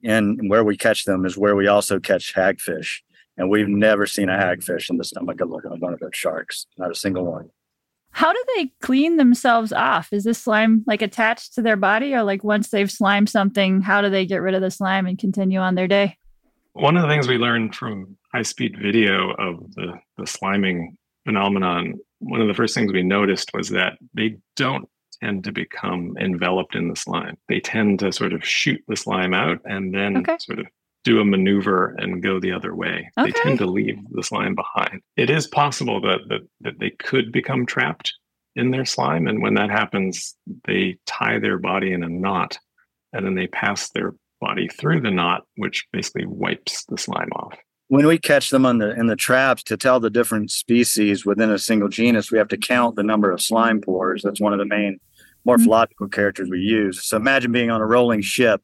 and 0.03 0.49
where 0.49 0.63
we 0.63 0.77
catch 0.77 1.05
them 1.05 1.25
is 1.25 1.37
where 1.37 1.55
we 1.55 1.67
also 1.67 1.99
catch 1.99 2.33
hagfish. 2.35 2.99
And 3.37 3.49
we've 3.49 3.67
never 3.67 4.05
seen 4.05 4.29
a 4.29 4.37
hagfish 4.37 4.89
in 4.89 4.97
the 4.97 5.03
stomach 5.03 5.41
of 5.41 5.49
one 5.49 5.93
of 5.93 5.99
those 5.99 6.11
sharks, 6.13 6.65
not 6.77 6.91
a 6.91 6.95
single 6.95 7.25
one. 7.25 7.49
How 8.11 8.33
do 8.33 8.43
they 8.55 8.71
clean 8.81 9.17
themselves 9.17 9.71
off? 9.71 10.11
Is 10.11 10.23
this 10.23 10.39
slime 10.39 10.83
like 10.87 11.03
attached 11.03 11.53
to 11.53 11.61
their 11.61 11.75
body, 11.75 12.15
or 12.15 12.23
like 12.23 12.43
once 12.43 12.69
they've 12.69 12.89
slimed 12.89 13.29
something, 13.29 13.81
how 13.81 14.01
do 14.01 14.09
they 14.09 14.25
get 14.25 14.41
rid 14.41 14.55
of 14.55 14.61
the 14.61 14.71
slime 14.71 15.05
and 15.05 15.19
continue 15.19 15.59
on 15.59 15.75
their 15.75 15.87
day? 15.87 16.17
One 16.79 16.95
of 16.95 17.01
the 17.01 17.07
things 17.07 17.27
we 17.27 17.37
learned 17.37 17.75
from 17.75 18.17
high 18.33 18.43
speed 18.43 18.77
video 18.79 19.31
of 19.31 19.73
the, 19.73 19.93
the 20.17 20.23
sliming 20.23 20.95
phenomenon, 21.25 21.95
one 22.19 22.39
of 22.39 22.47
the 22.47 22.53
first 22.53 22.75
things 22.75 22.93
we 22.93 23.03
noticed 23.03 23.51
was 23.53 23.69
that 23.69 23.97
they 24.13 24.37
don't 24.55 24.87
tend 25.21 25.43
to 25.45 25.51
become 25.51 26.15
enveloped 26.19 26.75
in 26.75 26.87
the 26.87 26.95
slime. 26.95 27.35
They 27.49 27.59
tend 27.59 27.99
to 27.99 28.11
sort 28.11 28.31
of 28.31 28.45
shoot 28.45 28.79
the 28.87 28.95
slime 28.95 29.33
out 29.33 29.59
and 29.65 29.91
then 29.91 30.17
okay. 30.17 30.37
sort 30.39 30.59
of 30.59 30.67
do 31.03 31.19
a 31.19 31.25
maneuver 31.25 31.95
and 31.97 32.21
go 32.21 32.39
the 32.39 32.51
other 32.51 32.75
way. 32.75 33.09
Okay. 33.17 33.31
They 33.31 33.39
tend 33.39 33.57
to 33.59 33.65
leave 33.65 33.97
the 34.11 34.23
slime 34.23 34.53
behind. 34.53 35.01
It 35.15 35.31
is 35.31 35.47
possible 35.47 35.99
that, 36.01 36.19
that 36.29 36.41
that 36.61 36.79
they 36.79 36.91
could 36.91 37.31
become 37.31 37.65
trapped 37.65 38.13
in 38.55 38.69
their 38.69 38.85
slime. 38.85 39.25
And 39.27 39.41
when 39.41 39.55
that 39.55 39.71
happens, 39.71 40.35
they 40.65 40.97
tie 41.07 41.39
their 41.39 41.57
body 41.57 41.91
in 41.91 42.03
a 42.03 42.09
knot 42.09 42.59
and 43.13 43.25
then 43.25 43.35
they 43.35 43.47
pass 43.47 43.89
their 43.89 44.13
body 44.39 44.67
through 44.67 45.01
the 45.01 45.11
knot, 45.11 45.43
which 45.55 45.85
basically 45.91 46.25
wipes 46.25 46.85
the 46.85 46.97
slime 46.97 47.29
off 47.35 47.57
when 47.89 48.05
we 48.05 48.17
catch 48.17 48.49
them 48.49 48.65
on 48.65 48.79
the 48.79 48.91
in 48.91 49.07
the 49.07 49.15
traps 49.15 49.63
to 49.63 49.77
tell 49.77 49.99
the 49.99 50.09
different 50.09 50.51
species 50.51 51.25
within 51.25 51.49
a 51.49 51.57
single 51.57 51.89
genus, 51.89 52.31
we 52.31 52.37
have 52.37 52.49
to 52.49 52.57
count 52.57 52.95
the 52.95 53.03
number 53.03 53.31
of 53.31 53.41
slime 53.41 53.81
pores. 53.81 54.21
That's 54.23 54.41
one 54.41 54.53
of 54.53 54.59
the 54.59 54.65
main 54.65 54.99
morphological 55.45 56.09
characters 56.09 56.49
we 56.49 56.59
use. 56.59 57.05
So 57.05 57.15
imagine 57.15 57.51
being 57.51 57.71
on 57.71 57.79
a 57.79 57.85
rolling 57.85 58.21
ship, 58.21 58.61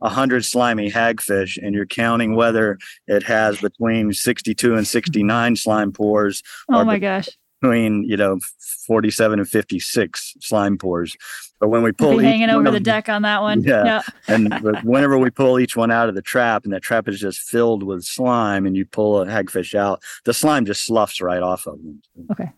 a 0.00 0.08
hundred 0.08 0.44
slimy 0.44 0.90
hagfish, 0.90 1.56
and 1.62 1.74
you're 1.74 1.86
counting 1.86 2.34
whether 2.34 2.78
it 3.06 3.22
has 3.22 3.60
between 3.60 4.12
62 4.12 4.74
and 4.74 4.86
69 4.86 5.56
slime 5.56 5.92
pores. 5.92 6.42
Oh 6.68 6.84
my 6.84 6.98
gosh. 6.98 7.28
between 7.60 8.02
you 8.02 8.16
know 8.16 8.40
47 8.86 9.38
and 9.38 9.48
56 9.48 10.34
slime 10.40 10.78
pores. 10.78 11.16
But 11.64 11.70
when 11.70 11.82
we 11.82 11.92
pull 11.92 12.18
Be 12.18 12.24
hanging 12.24 12.50
over 12.50 12.70
the 12.70 12.78
deck 12.78 13.08
on 13.08 13.22
that 13.22 13.40
one. 13.40 13.62
Yeah. 13.62 14.02
and 14.28 14.52
whenever 14.82 15.18
we 15.18 15.30
pull 15.30 15.58
each 15.58 15.74
one 15.74 15.90
out 15.90 16.10
of 16.10 16.14
the 16.14 16.20
trap 16.20 16.64
and 16.64 16.74
that 16.74 16.82
trap 16.82 17.08
is 17.08 17.18
just 17.18 17.38
filled 17.40 17.82
with 17.82 18.04
slime 18.04 18.66
and 18.66 18.76
you 18.76 18.84
pull 18.84 19.22
a 19.22 19.24
hagfish 19.24 19.74
out, 19.74 20.02
the 20.26 20.34
slime 20.34 20.66
just 20.66 20.84
sloughs 20.84 21.22
right 21.22 21.42
off 21.42 21.66
of 21.66 21.78
them. 21.78 22.02
Okay. 22.32 22.52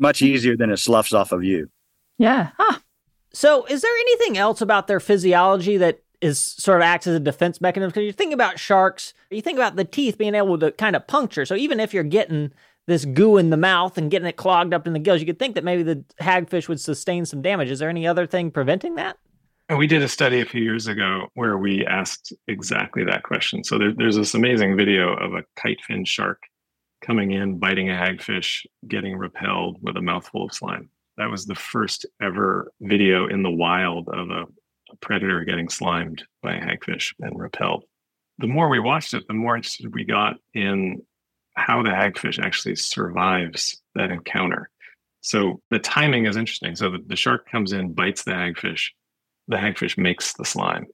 Much 0.00 0.22
easier 0.22 0.56
than 0.56 0.70
it 0.70 0.78
sloughs 0.78 1.14
off 1.14 1.30
of 1.30 1.44
you. 1.44 1.70
Yeah. 2.18 2.50
Huh. 2.58 2.80
So, 3.32 3.64
is 3.66 3.80
there 3.82 3.96
anything 3.96 4.38
else 4.38 4.60
about 4.60 4.88
their 4.88 4.98
physiology 4.98 5.76
that 5.76 6.02
is 6.20 6.40
sort 6.40 6.80
of 6.80 6.82
acts 6.82 7.06
as 7.06 7.14
a 7.14 7.20
defense 7.20 7.60
mechanism? 7.60 7.90
Because 7.90 8.06
you 8.06 8.12
think 8.12 8.34
about 8.34 8.58
sharks, 8.58 9.14
you 9.30 9.40
think 9.40 9.56
about 9.56 9.76
the 9.76 9.84
teeth 9.84 10.18
being 10.18 10.34
able 10.34 10.58
to 10.58 10.72
kind 10.72 10.96
of 10.96 11.06
puncture. 11.06 11.46
So, 11.46 11.54
even 11.54 11.78
if 11.78 11.94
you're 11.94 12.02
getting 12.02 12.50
this 12.88 13.04
goo 13.04 13.36
in 13.36 13.50
the 13.50 13.56
mouth 13.58 13.98
and 13.98 14.10
getting 14.10 14.26
it 14.26 14.36
clogged 14.36 14.72
up 14.72 14.86
in 14.86 14.94
the 14.94 14.98
gills, 14.98 15.20
you 15.20 15.26
could 15.26 15.38
think 15.38 15.54
that 15.54 15.62
maybe 15.62 15.82
the 15.82 16.02
hagfish 16.22 16.68
would 16.68 16.80
sustain 16.80 17.26
some 17.26 17.42
damage. 17.42 17.70
Is 17.70 17.80
there 17.80 17.90
any 17.90 18.06
other 18.06 18.26
thing 18.26 18.50
preventing 18.50 18.94
that? 18.94 19.18
And 19.68 19.78
we 19.78 19.86
did 19.86 20.02
a 20.02 20.08
study 20.08 20.40
a 20.40 20.46
few 20.46 20.62
years 20.62 20.86
ago 20.86 21.26
where 21.34 21.58
we 21.58 21.84
asked 21.84 22.32
exactly 22.48 23.04
that 23.04 23.24
question. 23.24 23.62
So 23.62 23.78
there, 23.78 23.92
there's 23.94 24.16
this 24.16 24.32
amazing 24.32 24.74
video 24.78 25.12
of 25.14 25.34
a 25.34 25.44
kite 25.54 25.82
fin 25.86 26.06
shark 26.06 26.42
coming 27.02 27.32
in, 27.32 27.58
biting 27.58 27.90
a 27.90 27.92
hagfish, 27.92 28.64
getting 28.88 29.18
repelled 29.18 29.76
with 29.82 29.98
a 29.98 30.02
mouthful 30.02 30.46
of 30.46 30.54
slime. 30.54 30.88
That 31.18 31.30
was 31.30 31.44
the 31.44 31.54
first 31.54 32.06
ever 32.22 32.72
video 32.80 33.28
in 33.28 33.42
the 33.42 33.50
wild 33.50 34.08
of 34.08 34.30
a, 34.30 34.44
a 34.90 34.96
predator 35.02 35.44
getting 35.44 35.68
slimed 35.68 36.24
by 36.42 36.54
a 36.54 36.64
hagfish 36.64 37.12
and 37.20 37.38
repelled. 37.38 37.84
The 38.38 38.46
more 38.46 38.70
we 38.70 38.80
watched 38.80 39.12
it, 39.12 39.24
the 39.28 39.34
more 39.34 39.56
interested 39.56 39.92
we 39.92 40.04
got 40.04 40.36
in 40.54 41.02
how 41.58 41.82
the 41.82 41.90
hagfish 41.90 42.38
actually 42.38 42.76
survives 42.76 43.82
that 43.94 44.10
encounter. 44.10 44.70
So 45.20 45.60
the 45.70 45.78
timing 45.78 46.26
is 46.26 46.36
interesting. 46.36 46.76
So 46.76 46.90
the, 46.90 46.98
the 47.06 47.16
shark 47.16 47.50
comes 47.50 47.72
in, 47.72 47.92
bites 47.92 48.24
the 48.24 48.30
hagfish, 48.30 48.90
the 49.48 49.56
hagfish 49.56 49.98
makes 49.98 50.32
the 50.34 50.44
slime, 50.44 50.86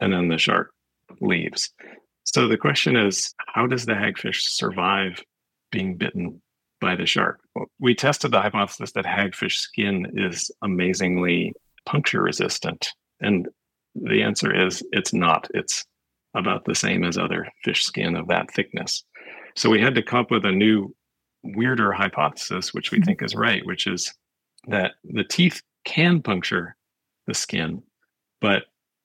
and 0.00 0.12
then 0.12 0.28
the 0.28 0.38
shark 0.38 0.72
leaves. 1.20 1.70
So 2.24 2.48
the 2.48 2.56
question 2.56 2.96
is, 2.96 3.34
how 3.46 3.66
does 3.66 3.86
the 3.86 3.92
hagfish 3.92 4.40
survive 4.40 5.22
being 5.70 5.96
bitten 5.96 6.40
by 6.80 6.96
the 6.96 7.06
shark? 7.06 7.40
Well, 7.54 7.66
we 7.78 7.94
tested 7.94 8.30
the 8.30 8.40
hypothesis 8.40 8.92
that 8.92 9.04
hagfish 9.04 9.58
skin 9.58 10.12
is 10.14 10.50
amazingly 10.62 11.52
puncture 11.84 12.22
resistant. 12.22 12.88
And 13.20 13.48
the 13.94 14.22
answer 14.22 14.52
is 14.54 14.82
it's 14.92 15.12
not. 15.12 15.48
It's 15.54 15.84
about 16.34 16.64
the 16.64 16.74
same 16.74 17.04
as 17.04 17.16
other 17.16 17.48
fish 17.64 17.84
skin 17.84 18.16
of 18.16 18.28
that 18.28 18.52
thickness. 18.52 19.04
So 19.56 19.70
we 19.70 19.80
had 19.80 19.94
to 19.94 20.02
come 20.02 20.20
up 20.20 20.30
with 20.30 20.44
a 20.44 20.52
new, 20.52 20.94
weirder 21.42 21.92
hypothesis, 21.92 22.74
which 22.74 22.90
we 22.90 22.98
mm-hmm. 22.98 23.06
think 23.06 23.22
is 23.22 23.34
right, 23.34 23.64
which 23.64 23.86
is 23.86 24.12
that 24.68 24.92
the 25.04 25.24
teeth 25.24 25.62
can 25.84 26.22
puncture 26.22 26.76
the 27.26 27.34
skin, 27.34 27.82
but 28.40 28.64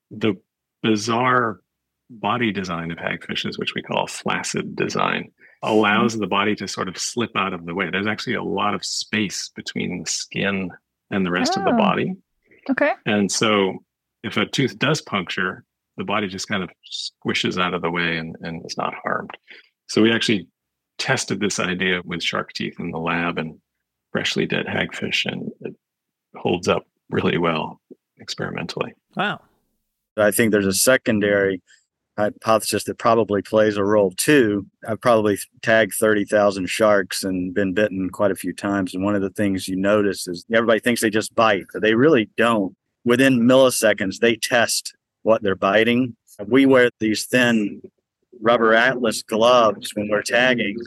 the 0.10 0.36
bizarre 0.84 1.62
body 2.10 2.52
design 2.52 2.92
of 2.92 2.98
hagfishes, 2.98 3.58
which 3.58 3.74
we 3.76 3.82
call 3.82 4.08
flaccid 4.08 4.76
design, 4.76 5.32
allows 5.64 6.14
mm-hmm. 6.14 6.22
the 6.22 6.28
body 6.28 6.56
to 6.56 6.68
sort 6.68 6.90
of 6.90 6.98
slip 6.98 7.32
out 7.36 7.54
of 7.54 7.66
the 7.66 7.74
way. 7.74 7.90
There's 7.90 8.08
actually 8.08 8.36
a 8.36 8.44
lot 8.44 8.74
of 8.74 8.84
space 8.84 9.50
between 9.56 10.04
the 10.04 10.10
skin 10.10 10.72
and 11.12 11.26
the 11.26 11.32
rest 11.32 11.56
of 11.56 11.64
the 11.64 11.72
Oh. 11.72 11.78
body. 11.78 12.16
Okay. 12.70 12.92
And 13.06 13.32
so 13.32 13.84
if 14.24 14.38
a 14.38 14.46
tooth 14.46 14.78
does 14.78 15.02
puncture, 15.02 15.64
the 15.98 16.04
body 16.04 16.28
just 16.28 16.48
kind 16.48 16.64
of 16.64 16.70
squishes 16.92 17.62
out 17.62 17.74
of 17.74 17.82
the 17.82 17.92
way 17.92 18.18
and, 18.18 18.36
and 18.42 18.66
is 18.66 18.78
not 18.78 18.94
harmed. 19.04 19.32
So 19.92 20.02
we 20.02 20.14
actually 20.14 20.48
tested 21.00 21.42
this 21.42 21.60
idea 21.60 22.00
with 22.06 22.24
shark 22.24 22.54
teeth 22.54 22.80
in 22.80 22.92
the 22.92 22.98
lab 22.98 23.38
and 23.38 23.60
freshly 24.14 24.46
dead 24.46 24.66
hagfish, 24.66 25.26
and 25.26 25.52
it 25.60 25.76
holds 26.38 26.70
up 26.70 26.84
really 27.10 27.38
well 27.38 27.82
experimentally. 28.18 28.94
Wow. 29.18 29.42
I 30.16 30.32
think 30.32 30.52
there's 30.54 30.66
a 30.66 30.72
secondary 30.72 31.62
hypothesis 32.18 32.86
that 32.86 33.00
probably 33.00 33.42
plays 33.42 33.76
a 33.76 33.84
role 33.84 34.12
too. 34.16 34.66
I've 34.88 35.02
probably 35.02 35.38
tagged 35.62 35.96
30,000 35.96 36.70
sharks 36.70 37.26
and 37.26 37.54
been 37.54 37.74
bitten 37.74 38.10
quite 38.12 38.32
a 38.32 38.36
few 38.36 38.54
times. 38.54 38.94
And 38.94 39.04
one 39.04 39.16
of 39.16 39.22
the 39.22 39.30
things 39.32 39.68
you 39.68 39.76
notice 39.76 40.26
is 40.26 40.46
everybody 40.54 40.80
thinks 40.80 41.02
they 41.02 41.10
just 41.10 41.36
bite, 41.36 41.66
but 41.74 41.82
they 41.82 41.96
really 41.96 42.30
don't. 42.38 42.78
Within 43.04 43.42
milliseconds, 43.42 44.20
they 44.20 44.38
test 44.38 44.96
what 45.24 45.44
they're 45.44 45.54
biting. 45.54 46.16
We 46.48 46.66
wear 46.66 46.92
these 47.02 47.26
thin 47.26 47.82
rubber 48.42 48.74
atlas 48.74 49.24
gloves 49.24 49.92
when 49.96 50.10
we're 50.10 50.22
tagging. 50.22 50.78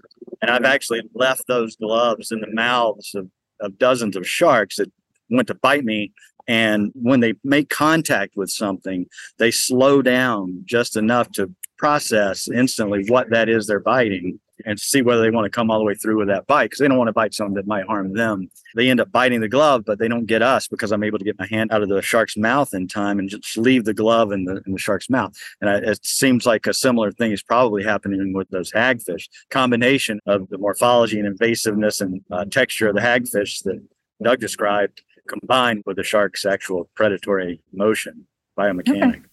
And 0.42 0.50
I've 0.50 0.64
actually 0.64 1.02
left 1.14 1.46
those 1.46 1.76
gloves 1.76 2.30
in 2.30 2.40
the 2.40 2.52
mouths 2.52 3.14
of, 3.14 3.28
of 3.60 3.78
dozens 3.78 4.16
of 4.16 4.28
sharks 4.28 4.76
that 4.76 4.90
went 5.30 5.48
to 5.48 5.54
bite 5.54 5.84
me. 5.84 6.12
And 6.46 6.92
when 6.94 7.20
they 7.20 7.34
make 7.42 7.70
contact 7.70 8.36
with 8.36 8.50
something, 8.50 9.06
they 9.38 9.50
slow 9.50 10.02
down 10.02 10.62
just 10.66 10.96
enough 10.96 11.30
to 11.32 11.50
process 11.78 12.48
instantly 12.48 13.04
what 13.08 13.30
that 13.30 13.48
is 13.48 13.66
they're 13.66 13.80
biting 13.80 14.38
and 14.64 14.78
see 14.78 15.02
whether 15.02 15.20
they 15.20 15.30
want 15.30 15.44
to 15.44 15.50
come 15.50 15.70
all 15.70 15.78
the 15.78 15.84
way 15.84 15.94
through 15.94 16.18
with 16.18 16.28
that 16.28 16.46
bite 16.46 16.64
because 16.64 16.78
they 16.78 16.88
don't 16.88 16.98
want 16.98 17.08
to 17.08 17.12
bite 17.12 17.34
something 17.34 17.54
that 17.54 17.66
might 17.66 17.86
harm 17.86 18.12
them. 18.14 18.48
They 18.74 18.88
end 18.88 19.00
up 19.00 19.10
biting 19.10 19.40
the 19.40 19.48
glove, 19.48 19.84
but 19.84 19.98
they 19.98 20.08
don't 20.08 20.26
get 20.26 20.42
us 20.42 20.68
because 20.68 20.92
I'm 20.92 21.02
able 21.02 21.18
to 21.18 21.24
get 21.24 21.38
my 21.38 21.46
hand 21.46 21.72
out 21.72 21.82
of 21.82 21.88
the 21.88 22.02
shark's 22.02 22.36
mouth 22.36 22.72
in 22.72 22.88
time 22.88 23.18
and 23.18 23.28
just 23.28 23.56
leave 23.56 23.84
the 23.84 23.94
glove 23.94 24.32
in 24.32 24.44
the 24.44 24.62
in 24.66 24.72
the 24.72 24.78
shark's 24.78 25.10
mouth. 25.10 25.32
And 25.60 25.70
I, 25.70 25.76
it 25.78 26.04
seems 26.04 26.46
like 26.46 26.66
a 26.66 26.74
similar 26.74 27.10
thing 27.12 27.32
is 27.32 27.42
probably 27.42 27.82
happening 27.82 28.32
with 28.32 28.48
those 28.50 28.70
hagfish. 28.72 29.28
Combination 29.50 30.20
of 30.26 30.48
the 30.48 30.58
morphology 30.58 31.18
and 31.18 31.38
invasiveness 31.38 32.00
and 32.00 32.22
uh, 32.30 32.44
texture 32.44 32.88
of 32.88 32.94
the 32.94 33.00
hagfish 33.00 33.62
that 33.64 33.82
Doug 34.22 34.40
described, 34.40 35.02
combined 35.28 35.82
with 35.86 35.96
the 35.96 36.04
shark's 36.04 36.44
actual 36.44 36.88
predatory 36.94 37.60
motion 37.72 38.26
biomechanic. 38.56 39.24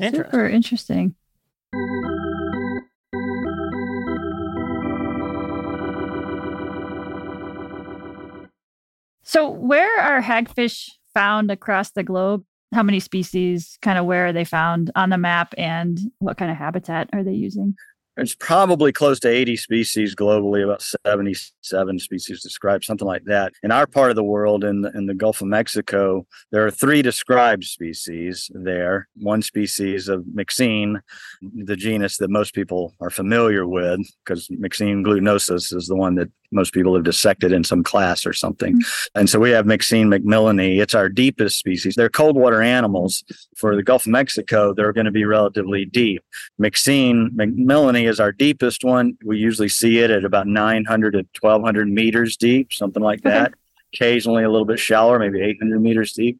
Interesting. 0.00 0.24
Super 0.24 0.48
interesting. 0.48 1.14
So, 9.28 9.50
where 9.50 10.00
are 10.00 10.22
hagfish 10.22 10.88
found 11.12 11.50
across 11.50 11.90
the 11.90 12.02
globe? 12.02 12.44
How 12.72 12.82
many 12.82 12.98
species, 12.98 13.76
kind 13.82 13.98
of 13.98 14.06
where 14.06 14.28
are 14.28 14.32
they 14.32 14.46
found 14.46 14.90
on 14.94 15.10
the 15.10 15.18
map, 15.18 15.52
and 15.58 15.98
what 16.18 16.38
kind 16.38 16.50
of 16.50 16.56
habitat 16.56 17.10
are 17.12 17.22
they 17.22 17.34
using? 17.34 17.74
There's 18.16 18.34
probably 18.34 18.90
close 18.90 19.20
to 19.20 19.28
80 19.28 19.56
species 19.56 20.14
globally, 20.14 20.64
about 20.64 20.82
77 21.06 21.98
species 21.98 22.42
described, 22.42 22.84
something 22.84 23.06
like 23.06 23.24
that. 23.26 23.52
In 23.62 23.70
our 23.70 23.86
part 23.86 24.08
of 24.08 24.16
the 24.16 24.24
world, 24.24 24.64
in 24.64 24.80
the, 24.80 24.90
in 24.96 25.04
the 25.04 25.14
Gulf 25.14 25.42
of 25.42 25.46
Mexico, 25.46 26.26
there 26.50 26.66
are 26.66 26.70
three 26.70 27.02
described 27.02 27.64
species 27.64 28.50
there. 28.54 29.08
One 29.14 29.42
species 29.42 30.08
of 30.08 30.24
Myxine, 30.24 31.00
the 31.42 31.76
genus 31.76 32.16
that 32.16 32.30
most 32.30 32.54
people 32.54 32.94
are 32.98 33.10
familiar 33.10 33.68
with, 33.68 34.00
because 34.24 34.48
Myxine 34.48 35.04
glutinosus 35.04 35.72
is 35.72 35.86
the 35.86 35.96
one 35.96 36.14
that 36.14 36.30
most 36.50 36.72
people 36.72 36.94
have 36.94 37.04
dissected 37.04 37.52
in 37.52 37.64
some 37.64 37.82
class 37.82 38.24
or 38.26 38.32
something. 38.32 38.74
Mm-hmm. 38.74 39.18
And 39.18 39.30
so 39.30 39.38
we 39.38 39.50
have 39.50 39.66
Myxine 39.66 40.06
macmillani. 40.06 40.80
It's 40.80 40.94
our 40.94 41.08
deepest 41.08 41.58
species. 41.58 41.94
They're 41.94 42.08
cold 42.08 42.36
water 42.36 42.62
animals. 42.62 43.24
For 43.56 43.76
the 43.76 43.82
Gulf 43.82 44.06
of 44.06 44.12
Mexico, 44.12 44.72
they're 44.72 44.92
going 44.92 45.06
to 45.06 45.10
be 45.10 45.24
relatively 45.24 45.84
deep. 45.84 46.22
Myxine 46.60 47.30
macmillani 47.34 48.08
is 48.08 48.20
our 48.20 48.32
deepest 48.32 48.84
one. 48.84 49.16
We 49.24 49.38
usually 49.38 49.68
see 49.68 49.98
it 49.98 50.10
at 50.10 50.24
about 50.24 50.46
900 50.46 51.12
to 51.12 51.26
1200 51.40 51.88
meters 51.88 52.36
deep, 52.36 52.72
something 52.72 53.02
like 53.02 53.20
Okay. 53.20 53.30
that. 53.30 53.54
Occasionally 53.94 54.44
a 54.44 54.50
little 54.50 54.66
bit 54.66 54.78
shallower, 54.78 55.18
maybe 55.18 55.40
800 55.40 55.80
meters 55.80 56.12
deep. 56.12 56.38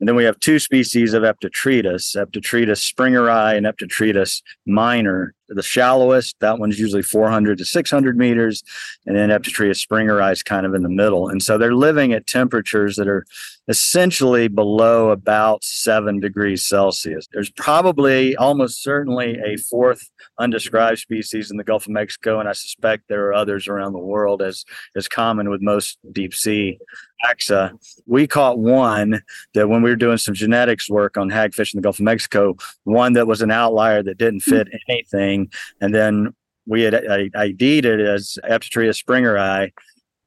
And 0.00 0.08
then 0.08 0.16
we 0.16 0.24
have 0.24 0.38
two 0.38 0.58
species 0.58 1.12
of 1.12 1.22
Eptatretus, 1.22 2.16
Eptatretus 2.16 2.92
springeri 2.92 3.56
and 3.56 3.66
Eptatretus 3.66 4.42
minor. 4.66 5.34
The 5.50 5.62
shallowest, 5.62 6.36
that 6.40 6.58
one's 6.58 6.78
usually 6.78 7.02
400 7.02 7.56
to 7.58 7.64
600 7.64 8.18
meters. 8.18 8.62
And 9.06 9.16
then 9.16 9.30
Eptatretus 9.30 9.84
springeri 9.84 10.30
is 10.30 10.42
kind 10.42 10.66
of 10.66 10.74
in 10.74 10.82
the 10.82 10.90
middle. 10.90 11.28
And 11.28 11.42
so 11.42 11.56
they're 11.56 11.74
living 11.74 12.12
at 12.12 12.26
temperatures 12.26 12.96
that 12.96 13.08
are 13.08 13.24
essentially 13.66 14.48
below 14.48 15.10
about 15.10 15.64
seven 15.64 16.20
degrees 16.20 16.64
Celsius. 16.64 17.28
There's 17.32 17.50
probably 17.50 18.36
almost 18.36 18.82
certainly 18.82 19.38
a 19.44 19.56
fourth 19.56 20.10
undescribed 20.38 20.98
species 20.98 21.50
in 21.50 21.56
the 21.56 21.64
Gulf 21.64 21.86
of 21.86 21.92
Mexico, 21.92 22.40
and 22.40 22.48
I 22.48 22.52
suspect 22.52 23.04
there 23.08 23.26
are 23.26 23.34
others 23.34 23.68
around 23.68 23.92
the 23.92 23.98
world, 23.98 24.42
as 24.42 24.64
is 24.94 25.08
common 25.08 25.50
with 25.50 25.60
most 25.60 25.98
deep 26.12 26.34
sea 26.34 26.78
taxa. 27.24 27.72
We 28.06 28.26
caught 28.26 28.58
one 28.58 29.22
that 29.54 29.68
when 29.68 29.82
we 29.82 29.90
were 29.90 29.96
doing 29.96 30.18
some 30.18 30.34
genetics 30.34 30.88
work 30.88 31.16
on 31.16 31.30
hagfish 31.30 31.74
in 31.74 31.78
the 31.78 31.82
Gulf 31.82 31.98
of 31.98 32.04
Mexico, 32.04 32.56
one 32.84 33.12
that 33.14 33.26
was 33.26 33.42
an 33.42 33.50
outlier 33.50 34.02
that 34.02 34.18
didn't 34.18 34.44
hmm. 34.44 34.50
fit 34.50 34.68
anything, 34.88 35.50
and 35.80 35.94
then 35.94 36.34
we 36.66 36.82
had 36.82 36.94
I- 36.94 37.30
ID'd 37.34 37.86
it 37.86 38.00
as 38.00 38.38
Eptatretus 38.44 39.02
springeri, 39.02 39.72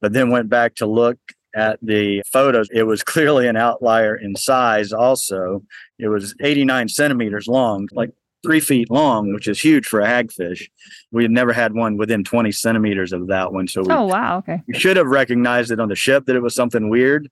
but 0.02 0.14
then 0.14 0.32
went 0.32 0.50
back 0.50 0.76
to 0.76 0.86
look 0.86 1.18
at 1.56 1.80
the 1.82 2.24
photos. 2.32 2.68
It 2.74 2.84
was 2.84 3.04
clearly 3.04 3.48
an 3.48 3.58
outlier 3.58 4.16
in 4.16 4.36
size 4.36 4.92
also. 4.92 5.64
It 6.00 6.08
was 6.08 6.34
89 6.42 6.90
centimeters 6.90 7.48
long, 7.48 7.88
like 7.92 8.12
three 8.44 8.60
feet 8.60 8.90
long, 8.92 9.34
which 9.34 9.48
is 9.48 9.60
huge 9.60 9.86
for 9.86 10.02
a 10.02 10.06
hagfish. 10.08 10.68
We 11.12 11.24
had 11.24 11.32
never 11.32 11.54
had 11.54 11.74
one 11.74 11.98
within 11.98 12.24
20 12.24 12.52
centimeters 12.52 13.14
of 13.14 13.28
that 13.28 13.54
one. 13.54 13.68
So 13.68 13.82
we, 13.84 13.94
Oh 13.94 14.06
wow. 14.06 14.38
Okay. 14.40 14.62
we 14.68 14.74
should 14.80 14.98
have 14.98 15.08
recognized 15.08 15.72
it 15.72 15.80
on 15.80 15.90
the 15.90 15.96
ship 15.96 16.26
that 16.26 16.36
it 16.36 16.42
was 16.42 16.56
something 16.56 16.90
weird. 16.90 17.30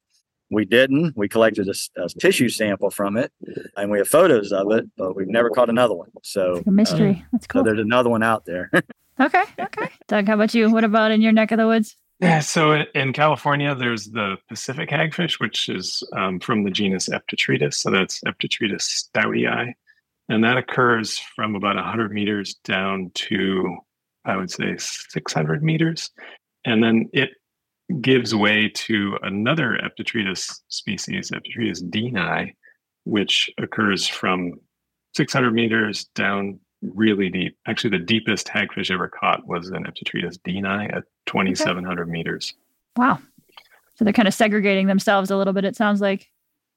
We 0.52 0.66
didn't. 0.66 1.14
We 1.16 1.28
collected 1.30 1.70
a 1.70 2.10
tissue 2.20 2.50
sample 2.50 2.90
from 2.90 3.18
it 3.18 3.32
and 3.78 3.92
we 3.92 4.00
have 4.00 4.08
photos 4.08 4.52
of 4.52 4.72
it, 4.72 4.86
but 4.98 5.16
we've 5.16 5.28
never 5.28 5.50
caught 5.52 5.70
another 5.70 5.94
one. 5.96 6.10
So, 6.24 6.54
Like 6.54 6.66
a 6.68 6.72
mystery. 6.72 7.26
That's 7.32 7.46
cool. 7.48 7.62
so 7.62 7.66
there's 7.66 7.80
another 7.80 8.10
one 8.10 8.24
out 8.24 8.46
there. 8.46 8.72
Okay. 9.22 9.44
Okay. 9.60 9.90
Doug, 10.08 10.28
how 10.28 10.36
about 10.36 10.54
you? 10.54 10.72
What 10.72 10.86
about 10.86 11.12
in 11.12 11.22
your 11.22 11.34
neck 11.34 11.52
of 11.52 11.58
the 11.58 11.68
woods? 11.68 11.98
Yeah, 12.22 12.40
so 12.40 12.72
in- 12.72 12.88
in 12.96 13.12
California, 13.12 13.76
there's 13.76 14.06
the 14.06 14.38
Pacific 14.48 14.90
hagfish, 14.90 15.42
which 15.42 15.68
is 15.68 16.02
um, 16.16 16.40
from 16.40 16.64
the 16.64 16.72
genus 16.72 17.10
Eptatretus. 17.10 17.74
So 17.74 17.92
that's 17.92 18.22
Eptatretus 18.22 19.10
stoutii. 19.14 19.74
And 20.30 20.44
that 20.44 20.58
occurs 20.58 21.20
from 21.36 21.56
about 21.56 21.76
100 21.76 22.12
meters 22.12 22.56
down 22.64 23.12
to, 23.16 23.78
I 24.26 24.38
would 24.38 24.52
say, 24.52 24.76
600 24.78 25.64
meters. 25.64 26.12
And 26.66 26.84
then 26.84 27.10
it 27.14 27.32
gives 28.02 28.36
way 28.36 28.70
to 28.74 29.18
another 29.24 29.80
Eptatretus 29.84 30.62
species, 30.68 31.32
Eptatretus 31.32 31.82
deani, 31.90 32.54
which 33.06 33.50
occurs 33.58 34.08
from 34.08 34.54
600 35.16 35.52
meters 35.52 36.06
down 36.14 36.60
really 36.82 37.30
deep. 37.30 37.58
Actually, 37.68 37.98
the 37.98 38.06
deepest 38.06 38.48
hagfish 38.48 38.92
ever 38.92 39.08
caught 39.08 39.48
was 39.48 39.70
an 39.70 39.86
Eptatretus 39.86 40.38
deani 40.48 40.96
at 40.96 41.06
2,700 41.26 42.08
meters. 42.08 42.54
Wow. 42.96 43.20
So 43.96 44.06
they're 44.06 44.14
kind 44.14 44.28
of 44.28 44.34
segregating 44.34 44.86
themselves 44.86 45.32
a 45.32 45.36
little 45.36 45.54
bit, 45.54 45.66
it 45.66 45.76
sounds 45.76 46.00
like. 46.00 46.30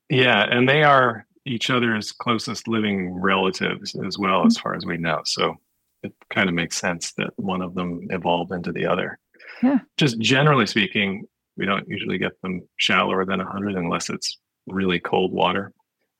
Yeah, 0.08 0.42
and 0.50 0.68
they 0.68 0.82
are 0.82 1.26
each 1.44 1.70
other's 1.70 2.12
closest 2.12 2.68
living 2.68 3.12
relatives 3.12 3.94
as 4.06 4.18
well, 4.18 4.46
as 4.46 4.58
far 4.58 4.74
as 4.74 4.86
we 4.86 4.96
know. 4.96 5.20
So 5.24 5.56
it 6.02 6.12
kind 6.30 6.48
of 6.48 6.54
makes 6.54 6.76
sense 6.76 7.12
that 7.14 7.30
one 7.36 7.62
of 7.62 7.74
them 7.74 8.06
evolved 8.10 8.52
into 8.52 8.72
the 8.72 8.86
other. 8.86 9.18
Yeah. 9.62 9.78
Just 9.96 10.18
generally 10.18 10.66
speaking, 10.66 11.26
we 11.56 11.66
don't 11.66 11.88
usually 11.88 12.18
get 12.18 12.40
them 12.42 12.62
shallower 12.76 13.24
than 13.24 13.38
100 13.38 13.76
unless 13.76 14.08
it's 14.10 14.38
really 14.66 14.98
cold 14.98 15.32
water. 15.32 15.72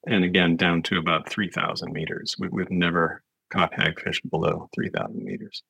And 0.07 0.25
again, 0.25 0.57
down 0.57 0.83
to 0.85 0.99
about 0.99 1.29
3,000 1.29 1.93
meters. 1.93 2.35
We, 2.39 2.49
we've 2.49 2.71
never 2.71 3.23
caught 3.51 3.73
hagfish 3.73 4.19
below 4.31 4.69
3,000 4.75 5.23
meters. 5.23 5.63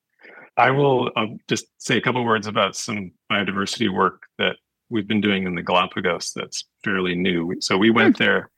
I 0.57 0.71
will 0.71 1.11
uh, 1.15 1.27
just 1.47 1.65
say 1.77 1.97
a 1.97 2.01
couple 2.01 2.23
words 2.23 2.47
about 2.47 2.75
some 2.75 3.11
biodiversity 3.31 3.93
work 3.93 4.23
that 4.37 4.57
we've 4.89 5.07
been 5.07 5.21
doing 5.21 5.45
in 5.45 5.55
the 5.55 5.61
Galapagos 5.61 6.31
that's 6.35 6.65
fairly 6.83 7.15
new. 7.15 7.55
So 7.59 7.77
we 7.77 7.89
went 7.89 8.17
there 8.17 8.49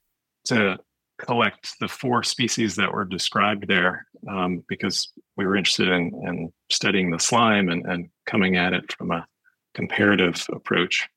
to 0.46 0.78
collect 1.18 1.76
the 1.80 1.88
four 1.88 2.24
species 2.24 2.76
that 2.76 2.92
were 2.92 3.06
described 3.06 3.68
there 3.68 4.06
um, 4.30 4.64
because 4.68 5.12
we 5.38 5.46
were 5.46 5.56
interested 5.56 5.88
in, 5.88 6.12
in 6.28 6.52
studying 6.70 7.10
the 7.10 7.20
slime 7.20 7.70
and, 7.70 7.86
and 7.86 8.10
coming 8.26 8.58
at 8.58 8.74
it 8.74 8.92
from 8.98 9.12
a 9.12 9.26
comparative 9.74 10.46
approach. 10.52 11.08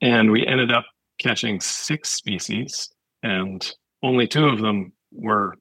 And 0.00 0.30
we 0.30 0.46
ended 0.46 0.72
up 0.72 0.84
catching 1.18 1.60
six 1.60 2.10
species, 2.10 2.88
and 3.22 3.70
only 4.02 4.26
two 4.26 4.46
of 4.46 4.60
them 4.60 4.92
were 5.12 5.54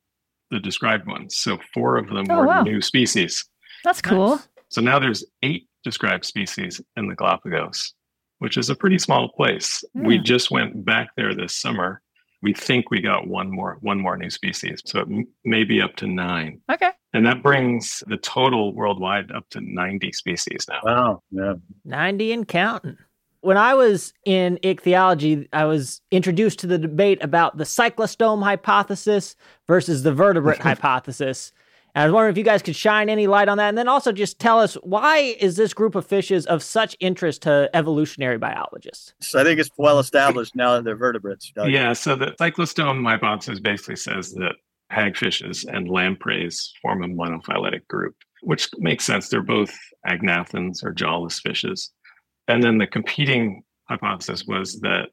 the 0.50 0.60
described 0.60 1.08
ones. 1.08 1.36
So 1.36 1.58
four 1.74 1.98
of 1.98 2.08
them 2.10 2.26
Oh, 2.30 2.40
were 2.40 2.48
wow. 2.48 2.64
new 2.64 2.82
species. 2.82 3.46
That's 3.84 4.02
cool. 4.02 4.40
So 4.70 4.82
now 4.82 5.00
there's 5.00 5.26
eight 5.44 5.68
described 5.84 6.26
species 6.26 6.82
in 6.96 7.08
the 7.08 7.16
Galapagos, 7.16 7.94
which 8.40 8.58
is 8.58 8.70
a 8.70 8.76
pretty 8.76 8.98
small 9.00 9.30
place. 9.30 9.84
We 9.94 10.18
just 10.18 10.50
went 10.52 10.86
back 10.86 11.10
there 11.18 11.34
this 11.36 11.56
summer. 11.56 12.02
We 12.44 12.54
think 12.54 12.90
we 12.90 13.02
got 13.02 13.28
one 13.28 13.52
more 13.52 13.78
one 13.82 14.00
more 14.00 14.18
new 14.18 14.30
species, 14.30 14.82
so 14.86 15.00
it 15.02 15.08
m- 15.10 15.28
may 15.46 15.64
be 15.64 15.82
up 15.82 15.96
to 15.98 16.08
nine, 16.08 16.60
Okay. 16.72 16.90
and 17.14 17.26
that 17.26 17.44
brings 17.44 18.04
the 18.08 18.18
total 18.18 18.74
worldwide 18.74 19.32
up 19.32 19.48
to 19.52 19.62
ninety 19.62 20.12
species 20.12 20.66
now. 20.68 20.80
wow. 20.84 21.22
Yeah. 21.32 21.54
90 21.86 22.32
and 22.32 22.48
counting. 22.48 22.98
When 23.42 23.58
I 23.58 23.74
was 23.74 24.14
in 24.26 24.60
ichthyology, 24.64 25.48
I 25.52 25.66
was 25.66 26.02
introduced 26.12 26.60
to 26.60 26.68
the 26.68 26.78
debate 26.78 27.24
about 27.24 27.58
the 27.58 27.64
cyclostome 27.64 28.44
hypothesis 28.44 29.36
versus 29.68 30.04
the 30.04 30.14
vertebrate 30.14 30.60
hypothesis. 30.70 31.52
And 31.94 32.04
I 32.04 32.06
was 32.06 32.14
wondering 32.14 32.32
if 32.32 32.38
you 32.38 32.44
guys 32.44 32.62
could 32.62 32.76
shine 32.76 33.10
any 33.10 33.28
light 33.28 33.50
on 33.50 33.58
that. 33.58 33.70
And 33.70 33.78
then 33.78 33.88
also 33.88 34.12
just 34.12 34.40
tell 34.40 34.60
us 34.60 34.76
why 34.76 35.36
is 35.40 35.56
this 35.56 35.74
group 35.74 35.96
of 35.96 36.06
fishes 36.06 36.46
of 36.46 36.64
such 36.64 36.96
interest 37.00 37.42
to 37.44 37.70
evolutionary 37.74 38.38
biologists? 38.38 39.14
So 39.20 39.40
I 39.40 39.44
think 39.44 39.60
it's 39.60 39.70
well 39.78 40.00
established 40.00 40.56
now 40.56 40.76
that 40.76 40.86
they're 40.86 40.96
vertebrates. 40.96 41.52
Doug. 41.54 41.70
Yeah, 41.70 41.94
so 41.94 42.16
the 42.16 42.36
cyclostome 42.40 43.04
hypothesis 43.06 43.60
basically 43.60 43.98
says 43.98 44.32
that 44.34 44.56
hagfishes 44.92 45.66
and 45.66 45.90
lampreys 45.90 46.74
form 46.82 47.04
a 47.04 47.08
monophyletic 47.08 47.88
group, 47.88 48.16
which 48.42 48.70
makes 48.78 49.06
sense. 49.06 49.30
They're 49.30 49.42
both 49.42 49.78
agnathans 50.08 50.84
or 50.84 50.92
jawless 50.92 51.40
fishes. 51.40 51.92
And 52.48 52.64
then 52.64 52.78
the 52.78 52.88
competing 52.88 53.64
hypothesis 53.90 54.46
was 54.46 54.80
that 54.82 55.10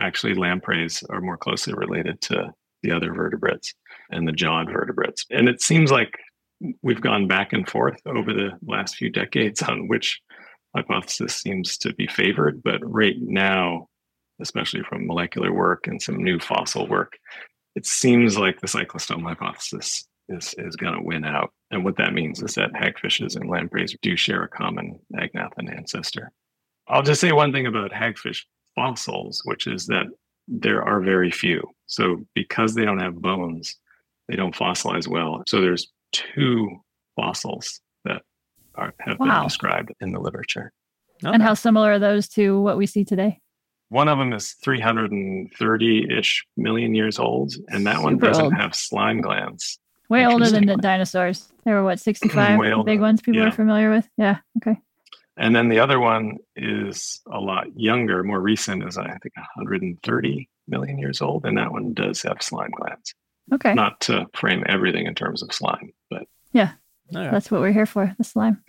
actually 0.00 0.34
lampreys 0.34 1.02
are 1.10 1.20
more 1.20 1.36
closely 1.36 1.74
related 1.74 2.20
to 2.22 2.52
the 2.82 2.90
other 2.90 3.12
vertebrates 3.12 3.74
and 4.12 4.26
the 4.26 4.32
jawed 4.32 4.70
vertebrates. 4.70 5.26
And 5.30 5.48
it 5.48 5.60
seems 5.62 5.90
like 5.90 6.18
we've 6.82 7.00
gone 7.00 7.26
back 7.26 7.52
and 7.52 7.68
forth 7.68 8.00
over 8.06 8.32
the 8.32 8.50
last 8.66 8.96
few 8.96 9.10
decades 9.10 9.62
on 9.62 9.88
which 9.88 10.20
hypothesis 10.76 11.34
seems 11.34 11.76
to 11.78 11.92
be 11.94 12.06
favored. 12.06 12.62
But 12.62 12.80
right 12.82 13.16
now, 13.18 13.88
especially 14.40 14.82
from 14.88 15.06
molecular 15.06 15.52
work 15.52 15.86
and 15.86 16.00
some 16.00 16.22
new 16.22 16.38
fossil 16.38 16.86
work, 16.86 17.18
it 17.74 17.86
seems 17.86 18.38
like 18.38 18.60
the 18.60 18.66
cyclostome 18.66 19.22
hypothesis 19.22 20.06
is, 20.28 20.54
is 20.58 20.76
going 20.76 20.94
to 20.94 21.02
win 21.02 21.24
out. 21.24 21.52
And 21.70 21.84
what 21.84 21.96
that 21.96 22.14
means 22.14 22.42
is 22.42 22.54
that 22.54 22.72
hagfishes 22.72 23.36
and 23.36 23.48
lampreys 23.48 23.96
do 24.02 24.16
share 24.16 24.44
a 24.44 24.48
common 24.48 25.00
agnathan 25.18 25.68
ancestor. 25.68 26.32
I'll 26.88 27.02
just 27.02 27.20
say 27.20 27.32
one 27.32 27.52
thing 27.52 27.66
about 27.66 27.92
hagfish 27.92 28.42
fossils, 28.74 29.42
which 29.44 29.66
is 29.66 29.86
that 29.86 30.06
there 30.48 30.82
are 30.82 31.00
very 31.00 31.30
few. 31.30 31.62
So 31.86 32.26
because 32.34 32.74
they 32.74 32.84
don't 32.84 33.00
have 33.00 33.14
bones, 33.14 33.76
they 34.28 34.36
don't 34.36 34.54
fossilize 34.54 35.06
well. 35.08 35.42
So 35.46 35.60
there's 35.60 35.90
two 36.12 36.80
fossils 37.16 37.80
that 38.04 38.22
are, 38.74 38.94
have 39.00 39.18
Wow. 39.18 39.40
been 39.40 39.48
described 39.48 39.92
in 40.00 40.12
the 40.12 40.20
literature. 40.20 40.72
And 41.24 41.42
how 41.42 41.54
similar 41.54 41.92
are 41.92 41.98
those 41.98 42.28
to 42.30 42.60
what 42.60 42.76
we 42.76 42.86
see 42.86 43.04
today? 43.04 43.38
One 43.90 44.08
of 44.08 44.18
them 44.18 44.32
is 44.32 44.54
330-ish 44.64 46.44
million 46.56 46.94
years 46.94 47.18
old, 47.18 47.54
and 47.68 47.86
that 47.86 48.02
one 48.02 48.18
doesn't 48.18 48.44
old. 48.46 48.54
have 48.54 48.74
slime 48.74 49.20
glands. 49.20 49.78
Way 50.08 50.26
older 50.26 50.50
than 50.50 50.66
the 50.66 50.76
dinosaurs. 50.76 51.48
They 51.64 51.72
were 51.72 51.84
what, 51.84 52.00
65? 52.00 52.58
The 52.60 52.82
big 52.84 53.00
ones 53.00 53.20
people 53.20 53.40
Yeah. 53.40 53.48
are 53.48 53.52
familiar 53.52 53.90
with? 53.90 54.08
Yeah. 54.16 54.38
Okay. 54.58 54.78
And 55.36 55.54
then 55.56 55.68
the 55.68 55.78
other 55.78 55.98
one 56.00 56.38
is 56.56 57.20
a 57.30 57.38
lot 57.40 57.66
younger, 57.78 58.22
more 58.22 58.40
recent, 58.40 58.86
is 58.86 58.98
I 58.98 59.08
think 59.22 59.34
130 59.36 60.48
million 60.68 60.98
years 60.98 61.22
old, 61.22 61.46
and 61.46 61.56
that 61.56 61.72
one 61.72 61.94
does 61.94 62.22
have 62.22 62.42
slime 62.42 62.70
glands. 62.70 63.14
Okay. 63.52 63.74
Not 63.74 64.00
to 64.02 64.26
frame 64.34 64.64
everything 64.68 65.06
in 65.06 65.14
terms 65.14 65.42
of 65.42 65.52
slime, 65.52 65.92
but 66.10 66.22
Okay. 67.14 67.30
That's 67.30 67.50
what 67.50 67.60
we're 67.60 67.72
here 67.72 67.84
for, 67.86 68.14
the 68.16 68.24
slime. 68.34 68.62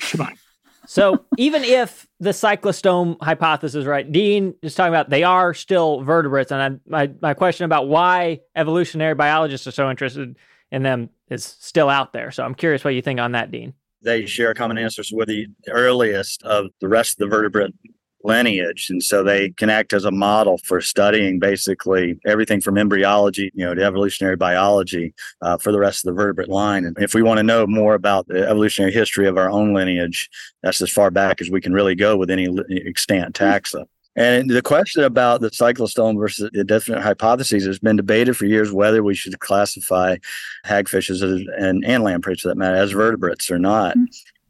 So 0.85 1.23
even 1.37 1.63
if 1.63 2.05
the 2.19 2.31
cyclostome 2.31 3.15
hypothesis 3.21 3.75
is 3.75 3.85
right, 3.85 4.09
Dean 4.11 4.53
is 4.61 4.75
talking 4.75 4.93
about 4.93 5.09
they 5.09 5.23
are 5.23 5.53
still 5.53 6.01
vertebrates, 6.01 6.51
and 6.51 6.61
I, 6.61 6.79
my 6.85 7.11
my 7.21 7.33
question 7.33 7.63
about 7.63 7.87
why 7.87 8.41
evolutionary 8.55 9.15
biologists 9.15 9.65
are 9.65 9.71
so 9.71 9.89
interested 9.89 10.35
in 10.71 10.83
them 10.83 11.09
is 11.29 11.45
still 11.45 11.87
out 11.87 12.11
there. 12.11 12.31
So 12.31 12.43
I'm 12.43 12.53
curious 12.53 12.83
what 12.83 12.95
you 12.95 13.01
think 13.01 13.21
on 13.21 13.31
that, 13.31 13.49
Dean. 13.49 13.73
they 14.01 14.25
share 14.25 14.53
common 14.53 14.77
ancestor 14.77 15.15
with 15.15 15.29
the 15.29 15.47
earliest 15.69 16.43
of 16.43 16.65
the 16.81 16.89
rest 16.89 17.13
of 17.13 17.19
the 17.19 17.27
vertebrate 17.33 17.73
lineage 18.23 18.89
and 18.89 19.03
so 19.03 19.23
they 19.23 19.49
can 19.51 19.69
act 19.69 19.93
as 19.93 20.05
a 20.05 20.11
model 20.11 20.57
for 20.59 20.79
studying 20.79 21.39
basically 21.39 22.17
everything 22.25 22.61
from 22.61 22.77
embryology 22.77 23.51
you 23.53 23.65
know 23.65 23.73
to 23.73 23.83
evolutionary 23.83 24.35
biology 24.35 25.13
uh, 25.41 25.57
for 25.57 25.71
the 25.71 25.79
rest 25.79 26.05
of 26.05 26.09
the 26.09 26.21
vertebrate 26.21 26.49
line 26.49 26.85
and 26.85 26.97
if 26.99 27.13
we 27.13 27.21
want 27.21 27.37
to 27.37 27.43
know 27.43 27.67
more 27.67 27.95
about 27.95 28.27
the 28.27 28.47
evolutionary 28.47 28.91
history 28.91 29.27
of 29.27 29.37
our 29.37 29.49
own 29.49 29.73
lineage 29.73 30.29
that's 30.61 30.81
as 30.81 30.91
far 30.91 31.11
back 31.11 31.41
as 31.41 31.49
we 31.49 31.61
can 31.61 31.73
really 31.73 31.95
go 31.95 32.15
with 32.15 32.29
any 32.29 32.47
extant 32.85 33.35
taxa 33.35 33.85
and 34.15 34.49
the 34.49 34.61
question 34.61 35.03
about 35.03 35.41
the 35.41 35.49
cyclostome 35.49 36.19
versus 36.19 36.49
the 36.53 36.63
definite 36.63 37.01
hypotheses 37.01 37.65
has 37.65 37.79
been 37.79 37.95
debated 37.95 38.37
for 38.37 38.45
years 38.45 38.71
whether 38.71 39.01
we 39.01 39.15
should 39.15 39.39
classify 39.39 40.17
hagfishes 40.65 41.23
and, 41.57 41.83
and 41.83 42.03
lampreys 42.03 42.41
for 42.41 42.49
that 42.49 42.57
matter 42.57 42.75
as 42.75 42.91
vertebrates 42.91 43.49
or 43.49 43.57
not. 43.57 43.97
Mm. 43.97 44.05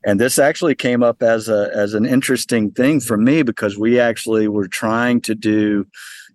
And 0.05 0.19
this 0.19 0.37
actually 0.37 0.75
came 0.75 1.01
up 1.03 1.23
as 1.23 1.47
a 1.49 1.71
as 1.73 1.93
an 1.93 2.05
interesting 2.05 2.71
thing 2.71 2.99
for 2.99 3.17
me 3.17 3.41
because 3.43 3.77
we 3.77 3.99
actually 3.99 4.47
were 4.47 4.67
trying 4.67 5.21
to 5.21 5.35
do 5.35 5.85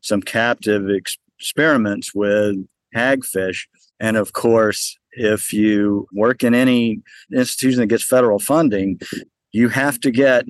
some 0.01 0.23
captive 0.23 0.89
ex- 0.91 1.19
experiments 1.39 2.15
with 2.15 2.57
hagfish, 2.95 3.67
and 4.01 4.17
of 4.17 4.33
course, 4.33 4.97
if 5.13 5.53
you 5.53 6.07
work 6.13 6.43
in 6.43 6.55
any 6.55 7.01
institution 7.33 7.81
that 7.81 7.87
gets 7.89 8.05
federal 8.05 8.39
funding, 8.39 8.99
you 9.53 9.69
have 9.69 9.99
to 10.01 10.11
get 10.11 10.45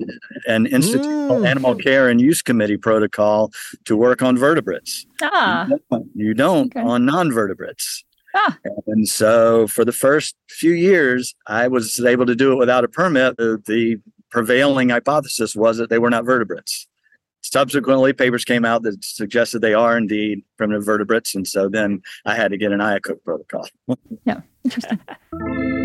an 0.47 0.65
institutional 0.67 1.39
Mm. 1.41 1.47
animal 1.47 1.75
care 1.75 2.09
and 2.09 2.19
use 2.21 2.41
committee 2.41 2.77
protocol 2.77 3.51
to 3.85 3.95
work 3.97 4.21
on 4.21 4.37
vertebrates. 4.37 5.05
Ah, 5.21 5.67
You 6.15 6.33
don't 6.33 6.75
Okay. 6.75 6.85
on 6.85 7.05
non-vertebrates. 7.05 8.03
Ah. 8.35 8.57
And 8.87 9.07
so 9.07 9.67
for 9.67 9.83
the 9.83 9.91
first 9.91 10.35
few 10.49 10.71
years, 10.71 11.35
I 11.47 11.67
was 11.67 11.99
able 11.99 12.25
to 12.25 12.35
do 12.35 12.51
it 12.51 12.57
without 12.57 12.83
a 12.83 12.87
permit. 12.87 13.37
The, 13.37 13.61
the 13.65 13.97
prevailing 14.29 14.89
hypothesis 14.89 15.55
was 15.55 15.77
that 15.77 15.89
they 15.89 15.99
were 15.99 16.09
not 16.09 16.25
vertebrates. 16.25 16.87
Subsequently, 17.41 18.13
papers 18.13 18.43
came 18.43 18.65
out 18.65 18.83
that 18.83 19.03
suggested 19.03 19.59
they 19.59 19.73
are 19.73 19.97
indeed 19.97 20.43
primitive 20.57 20.85
vertebrates. 20.85 21.33
And 21.33 21.47
so 21.47 21.69
then 21.69 22.01
I 22.25 22.35
had 22.35 22.51
to 22.51 22.57
get 22.57 22.71
an 22.71 22.79
IACUC 22.79 23.23
protocol. 23.23 23.67
yeah, 24.25 24.41
interesting. 24.63 24.99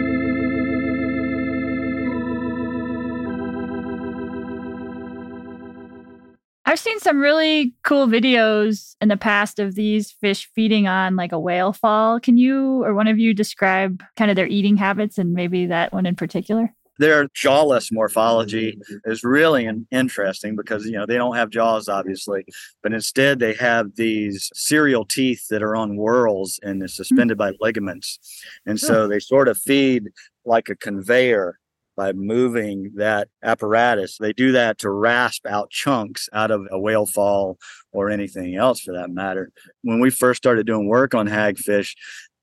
I've 6.74 6.80
seen 6.80 6.98
some 6.98 7.20
really 7.20 7.72
cool 7.84 8.08
videos 8.08 8.96
in 9.00 9.06
the 9.06 9.16
past 9.16 9.60
of 9.60 9.76
these 9.76 10.10
fish 10.10 10.50
feeding 10.56 10.88
on 10.88 11.14
like 11.14 11.30
a 11.30 11.38
whale 11.38 11.72
fall. 11.72 12.18
Can 12.18 12.36
you 12.36 12.82
or 12.82 12.94
one 12.94 13.06
of 13.06 13.16
you 13.16 13.32
describe 13.32 14.02
kind 14.16 14.28
of 14.28 14.34
their 14.34 14.48
eating 14.48 14.76
habits 14.76 15.16
and 15.16 15.34
maybe 15.34 15.66
that 15.66 15.92
one 15.92 16.04
in 16.04 16.16
particular? 16.16 16.74
Their 16.98 17.28
jawless 17.32 17.92
morphology 17.92 18.76
is 19.04 19.22
really 19.22 19.70
interesting 19.92 20.56
because 20.56 20.84
you 20.84 20.98
know 20.98 21.06
they 21.06 21.16
don't 21.16 21.36
have 21.36 21.50
jaws 21.50 21.88
obviously, 21.88 22.44
but 22.82 22.92
instead 22.92 23.38
they 23.38 23.54
have 23.54 23.94
these 23.94 24.50
serial 24.52 25.04
teeth 25.04 25.46
that 25.50 25.62
are 25.62 25.76
on 25.76 25.94
whorls 25.94 26.58
and 26.64 26.80
they're 26.80 26.88
hmm. 26.88 27.02
suspended 27.04 27.38
by 27.38 27.52
ligaments, 27.60 28.18
and 28.66 28.80
so 28.80 29.06
they 29.06 29.20
sort 29.20 29.46
of 29.46 29.58
feed 29.58 30.08
like 30.44 30.68
a 30.68 30.74
conveyor 30.74 31.60
by 31.96 32.12
moving 32.12 32.92
that 32.96 33.28
apparatus. 33.42 34.18
They 34.18 34.32
do 34.32 34.52
that 34.52 34.78
to 34.78 34.90
rasp 34.90 35.46
out 35.46 35.70
chunks 35.70 36.28
out 36.32 36.50
of 36.50 36.66
a 36.70 36.78
whale 36.78 37.06
fall 37.06 37.58
or 37.92 38.10
anything 38.10 38.56
else 38.56 38.80
for 38.80 38.92
that 38.92 39.10
matter. 39.10 39.50
When 39.82 40.00
we 40.00 40.10
first 40.10 40.38
started 40.38 40.66
doing 40.66 40.88
work 40.88 41.14
on 41.14 41.28
hagfish, 41.28 41.94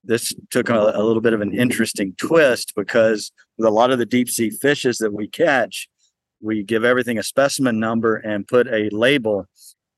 this 0.04 0.34
took 0.50 0.70
a, 0.70 0.74
a, 0.74 1.04
little 1.04 1.22
bit 1.22 1.34
of 1.34 1.42
an 1.42 1.54
interesting 1.54 2.16
twist 2.18 2.74
because 2.76 3.32
with 3.58 3.68
a 3.68 3.72
lot 3.72 3.92
of 3.92 4.00
the 4.00 4.06
deep 4.06 4.30
sea 4.30 4.50
fishes 4.50 4.98
that 4.98 5.14
we 5.14 5.28
catch, 5.28 5.88
we 6.42 6.64
give 6.64 6.84
everything 6.84 7.20
a 7.20 7.24
specimen 7.24 7.80
number 7.80 8.16
and 8.16 8.48
put 8.48 8.68
a 8.68 8.90
label 8.92 9.46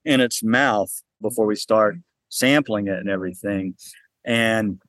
in 0.03 0.19
its 0.19 0.43
mouth 0.43 0.91
before 1.21 1.45
we 1.45 1.55
start 1.55 1.95
sampling 2.29 2.87
it 2.87 2.99
and 2.99 3.09
everything. 3.09 3.75
And 4.25 4.81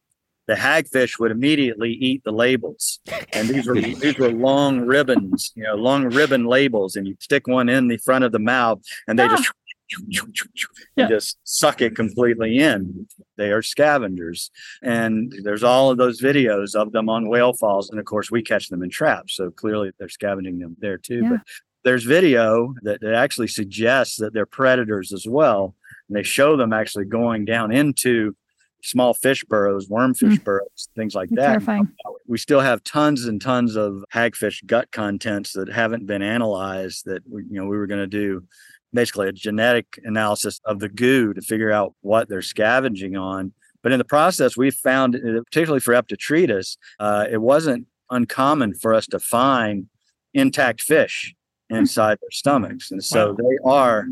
the 0.46 0.54
hagfish 0.54 1.18
would 1.18 1.30
immediately 1.30 1.92
eat 1.92 2.22
the 2.24 2.32
labels. 2.32 3.00
And 3.32 3.48
these 3.48 3.66
were 3.66 3.74
these 3.80 4.18
were 4.18 4.30
long 4.30 4.80
ribbons, 4.80 5.52
you 5.54 5.62
know, 5.62 5.74
long 5.74 6.04
ribbon 6.04 6.44
labels, 6.44 6.96
and 6.96 7.06
you 7.06 7.16
stick 7.20 7.46
one 7.46 7.68
in 7.68 7.88
the 7.88 7.98
front 7.98 8.24
of 8.24 8.32
the 8.32 8.38
mouth, 8.38 8.80
and 9.08 9.18
they 9.18 9.24
ah. 9.24 9.36
just 9.36 9.50
yeah. 10.96 11.08
just 11.08 11.38
suck 11.44 11.80
it 11.80 11.94
completely 11.94 12.58
in. 12.58 13.06
They 13.36 13.50
are 13.50 13.62
scavengers. 13.62 14.50
And 14.82 15.32
there's 15.42 15.62
all 15.62 15.90
of 15.90 15.98
those 15.98 16.20
videos 16.20 16.74
of 16.74 16.92
them 16.92 17.08
on 17.08 17.28
whale 17.28 17.52
falls. 17.52 17.90
And 17.90 17.98
of 17.98 18.06
course, 18.06 18.30
we 18.30 18.42
catch 18.42 18.68
them 18.68 18.82
in 18.82 18.90
traps. 18.90 19.36
So 19.36 19.50
clearly 19.50 19.92
they're 19.98 20.08
scavenging 20.08 20.58
them 20.58 20.76
there 20.80 20.98
too. 20.98 21.22
Yeah. 21.22 21.28
But 21.30 21.40
there's 21.84 22.04
video 22.04 22.74
that, 22.82 23.00
that 23.02 23.14
actually 23.14 23.48
suggests 23.48 24.16
that 24.16 24.32
they're 24.32 24.46
predators 24.46 25.12
as 25.12 25.26
well. 25.28 25.74
And 26.08 26.16
they 26.16 26.22
show 26.22 26.56
them 26.56 26.72
actually 26.72 27.04
going 27.04 27.44
down 27.44 27.72
into 27.72 28.36
small 28.84 29.14
fish 29.14 29.42
burrows, 29.44 29.88
wormfish 29.88 30.38
mm. 30.38 30.44
burrows, 30.44 30.88
things 30.94 31.14
like 31.14 31.30
that. 31.30 31.46
Terrifying. 31.46 31.88
We 32.26 32.38
still 32.38 32.60
have 32.60 32.84
tons 32.84 33.24
and 33.24 33.40
tons 33.40 33.76
of 33.76 34.04
hagfish 34.12 34.64
gut 34.66 34.92
contents 34.92 35.52
that 35.52 35.68
haven't 35.68 36.06
been 36.06 36.22
analyzed 36.22 37.06
that 37.06 37.22
we, 37.28 37.44
you 37.44 37.60
know 37.60 37.66
we 37.66 37.76
were 37.76 37.86
going 37.86 38.00
to 38.00 38.06
do 38.06 38.44
basically 38.92 39.28
a 39.28 39.32
genetic 39.32 39.98
analysis 40.04 40.60
of 40.64 40.78
the 40.78 40.88
goo 40.88 41.34
to 41.34 41.40
figure 41.40 41.72
out 41.72 41.94
what 42.02 42.28
they're 42.28 42.42
scavenging 42.42 43.16
on. 43.16 43.52
But 43.82 43.92
in 43.92 43.98
the 43.98 44.04
process, 44.04 44.56
we 44.56 44.70
found, 44.70 45.14
particularly 45.14 45.80
for 45.80 45.94
Eptatretus, 45.94 46.76
uh, 47.00 47.26
it 47.30 47.42
wasn't 47.42 47.86
uncommon 48.10 48.74
for 48.74 48.94
us 48.94 49.06
to 49.08 49.18
find 49.18 49.88
intact 50.32 50.80
fish 50.80 51.34
hmm. 51.70 51.76
inside 51.76 52.18
their 52.20 52.30
stomachs. 52.30 52.90
And 52.90 53.02
so 53.02 53.30
wow. 53.30 53.36
they 53.36 53.58
are 53.64 54.06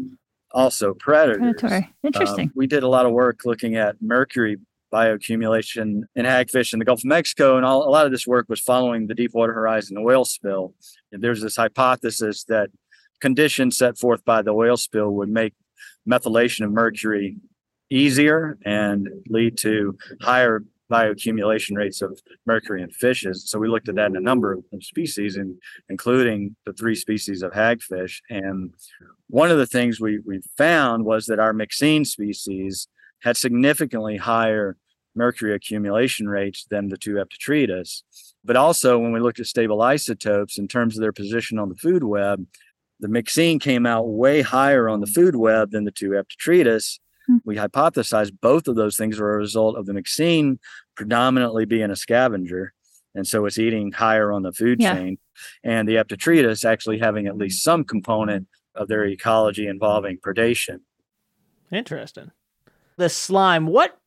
also 0.53 0.95
predators. 0.95 1.39
Predatory. 1.39 1.95
Interesting. 2.05 2.49
Um, 2.49 2.53
we 2.55 2.67
did 2.67 2.83
a 2.83 2.89
lot 2.89 3.07
of 3.07 3.13
work 3.13 3.41
looking 3.45 3.77
at 3.77 3.97
mercury 4.01 4.59
bioaccumulation 4.93 6.03
in 6.15 6.27
hagfish 6.27 6.73
in 6.73 6.79
the 6.79 6.85
Gulf 6.85 7.01
of 7.01 7.07
Mexico, 7.07 7.57
and 7.57 7.65
all, 7.65 7.89
a 7.89 7.91
lot 7.91 8.05
of 8.05 8.13
this 8.13 8.27
work 8.27 8.47
was 8.49 8.61
following 8.61 9.07
the 9.07 9.15
Deepwater 9.15 9.55
Horizon 9.55 9.97
oil 9.99 10.25
spill. 10.25 10.75
And 11.11 11.23
there's 11.23 11.41
this 11.41 11.57
hypothesis 11.57 12.45
that 12.45 12.69
conditions 13.21 13.79
set 13.79 13.97
forth 13.97 14.25
by 14.25 14.43
the 14.43 14.51
oil 14.51 14.77
spill 14.77 15.11
would 15.13 15.31
make 15.31 15.55
methylation 16.09 16.65
of 16.65 16.73
mercury 16.73 17.37
easier 17.91 18.59
and 18.65 19.09
lead 19.29 19.57
to 19.59 19.97
higher 20.21 20.65
bioaccumulation 20.91 21.75
rates 21.75 22.03
of 22.03 22.21
mercury 22.45 22.83
in 22.83 22.91
fishes. 22.91 23.49
So 23.49 23.59
we 23.59 23.69
looked 23.69 23.89
at 23.89 23.95
that 23.95 24.11
in 24.11 24.17
a 24.17 24.21
number 24.21 24.53
of 24.53 24.65
species, 24.83 25.37
and 25.37 25.57
including 25.89 26.55
the 26.67 26.75
three 26.75 26.95
species 26.95 27.43
of 27.43 27.53
hagfish. 27.53 28.21
And 28.29 28.75
one 29.33 29.51
of 29.51 29.57
the 29.57 29.67
things 29.67 29.99
we, 29.99 30.19
we 30.27 30.43
found 30.59 31.07
was 31.07 31.25
that 31.25 31.41
our 31.41 31.55
myxine 31.55 32.07
species 32.07 32.87
had 33.23 33.35
significantly 33.35 34.19
higher 34.19 34.77
mercury 35.15 35.55
accumulation 35.55 36.29
rates 36.29 36.67
than 36.69 36.89
the 36.89 36.99
two 36.99 37.15
Eptatretus. 37.15 38.03
But 38.45 38.57
also, 38.57 38.99
when 38.99 39.11
we 39.11 39.21
looked 39.21 39.41
at 39.41 39.47
stable 39.47 39.81
isotopes 39.81 40.59
in 40.59 40.69
terms 40.69 40.99
of 40.99 41.01
their 41.01 41.15
position 41.15 41.59
on 41.59 41.71
the 41.71 41.77
food 41.77 42.05
web, 42.05 42.45
the 43.01 43.09
myxine 43.09 43.59
came 43.59 43.87
out 43.87 44.07
way 44.07 44.43
higher 44.43 44.87
on 44.87 45.01
the 45.01 45.07
food 45.07 45.35
web 45.35 45.71
than 45.71 45.85
the 45.85 45.91
two 45.91 46.11
Eptatretus. 46.11 46.99
Hmm. 47.27 47.39
We 47.43 47.57
hypothesized 47.57 48.37
both 48.43 48.69
of 48.69 48.77
those 48.77 48.99
things 48.99 49.19
were 49.19 49.33
a 49.33 49.39
result 49.39 49.79
of 49.79 49.87
the 49.87 49.95
myxine 49.95 50.59
predominantly 50.95 51.65
being 51.65 51.91
a 51.91 51.97
scavenger. 51.97 52.75
And 53.15 53.27
so 53.27 53.47
it's 53.47 53.59
eating 53.59 53.93
higher 53.93 54.31
on 54.31 54.43
the 54.43 54.53
food 54.53 54.83
yeah. 54.83 54.95
chain. 54.95 55.17
And 55.65 55.89
the 55.89 55.97
Eptatretus 55.97 56.67
actually 56.67 56.99
having 56.99 57.27
at 57.27 57.39
least 57.39 57.65
some 57.65 57.83
component 57.83 58.47
of 58.75 58.89
their 58.89 59.05
ecology 59.05 59.67
involving 59.67 60.19
predation. 60.19 60.81
Interesting. 61.71 62.31
The 62.97 63.09
slime, 63.09 63.67
what 63.67 63.99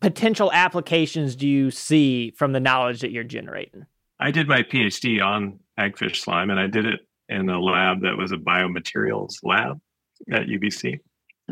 potential 0.00 0.50
applications 0.52 1.36
do 1.36 1.46
you 1.46 1.70
see 1.70 2.30
from 2.32 2.52
the 2.52 2.60
knowledge 2.60 3.00
that 3.00 3.10
you're 3.10 3.24
generating? 3.24 3.86
I 4.18 4.30
did 4.30 4.48
my 4.48 4.62
PhD 4.62 5.24
on 5.24 5.58
hagfish 5.78 6.16
slime, 6.16 6.50
and 6.50 6.60
I 6.60 6.66
did 6.66 6.86
it 6.86 7.00
in 7.28 7.48
a 7.48 7.60
lab 7.60 8.02
that 8.02 8.16
was 8.16 8.32
a 8.32 8.36
biomaterials 8.36 9.36
lab 9.42 9.80
at 10.32 10.46
UBC. 10.46 10.98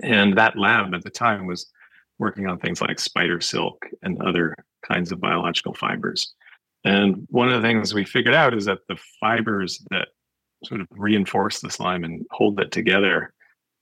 And 0.02 0.36
that 0.36 0.58
lab 0.58 0.94
at 0.94 1.02
the 1.02 1.10
time 1.10 1.46
was 1.46 1.70
working 2.18 2.46
on 2.46 2.58
things 2.58 2.80
like 2.80 2.98
spider 2.98 3.40
silk 3.40 3.86
and 4.02 4.20
other 4.22 4.54
kinds 4.86 5.12
of 5.12 5.20
biological 5.20 5.74
fibers. 5.74 6.34
And 6.84 7.26
one 7.30 7.48
of 7.48 7.60
the 7.60 7.66
things 7.66 7.94
we 7.94 8.04
figured 8.04 8.34
out 8.34 8.54
is 8.54 8.64
that 8.66 8.78
the 8.88 8.98
fibers 9.20 9.84
that 9.90 10.08
sort 10.64 10.80
of 10.80 10.88
reinforce 10.90 11.60
the 11.60 11.70
slime 11.70 12.04
and 12.04 12.24
hold 12.30 12.60
it 12.60 12.72
together 12.72 13.32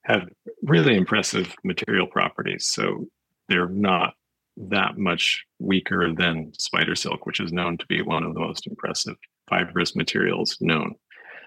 have 0.04 0.28
really 0.62 0.96
impressive 0.96 1.54
material 1.64 2.06
properties. 2.06 2.66
So 2.66 3.06
they're 3.48 3.68
not 3.68 4.14
that 4.56 4.96
much 4.96 5.44
weaker 5.58 6.12
than 6.14 6.52
spider 6.58 6.94
silk, 6.94 7.26
which 7.26 7.40
is 7.40 7.52
known 7.52 7.76
to 7.78 7.86
be 7.86 8.02
one 8.02 8.22
of 8.22 8.34
the 8.34 8.40
most 8.40 8.66
impressive 8.66 9.16
fibrous 9.48 9.96
materials 9.96 10.56
known. 10.60 10.94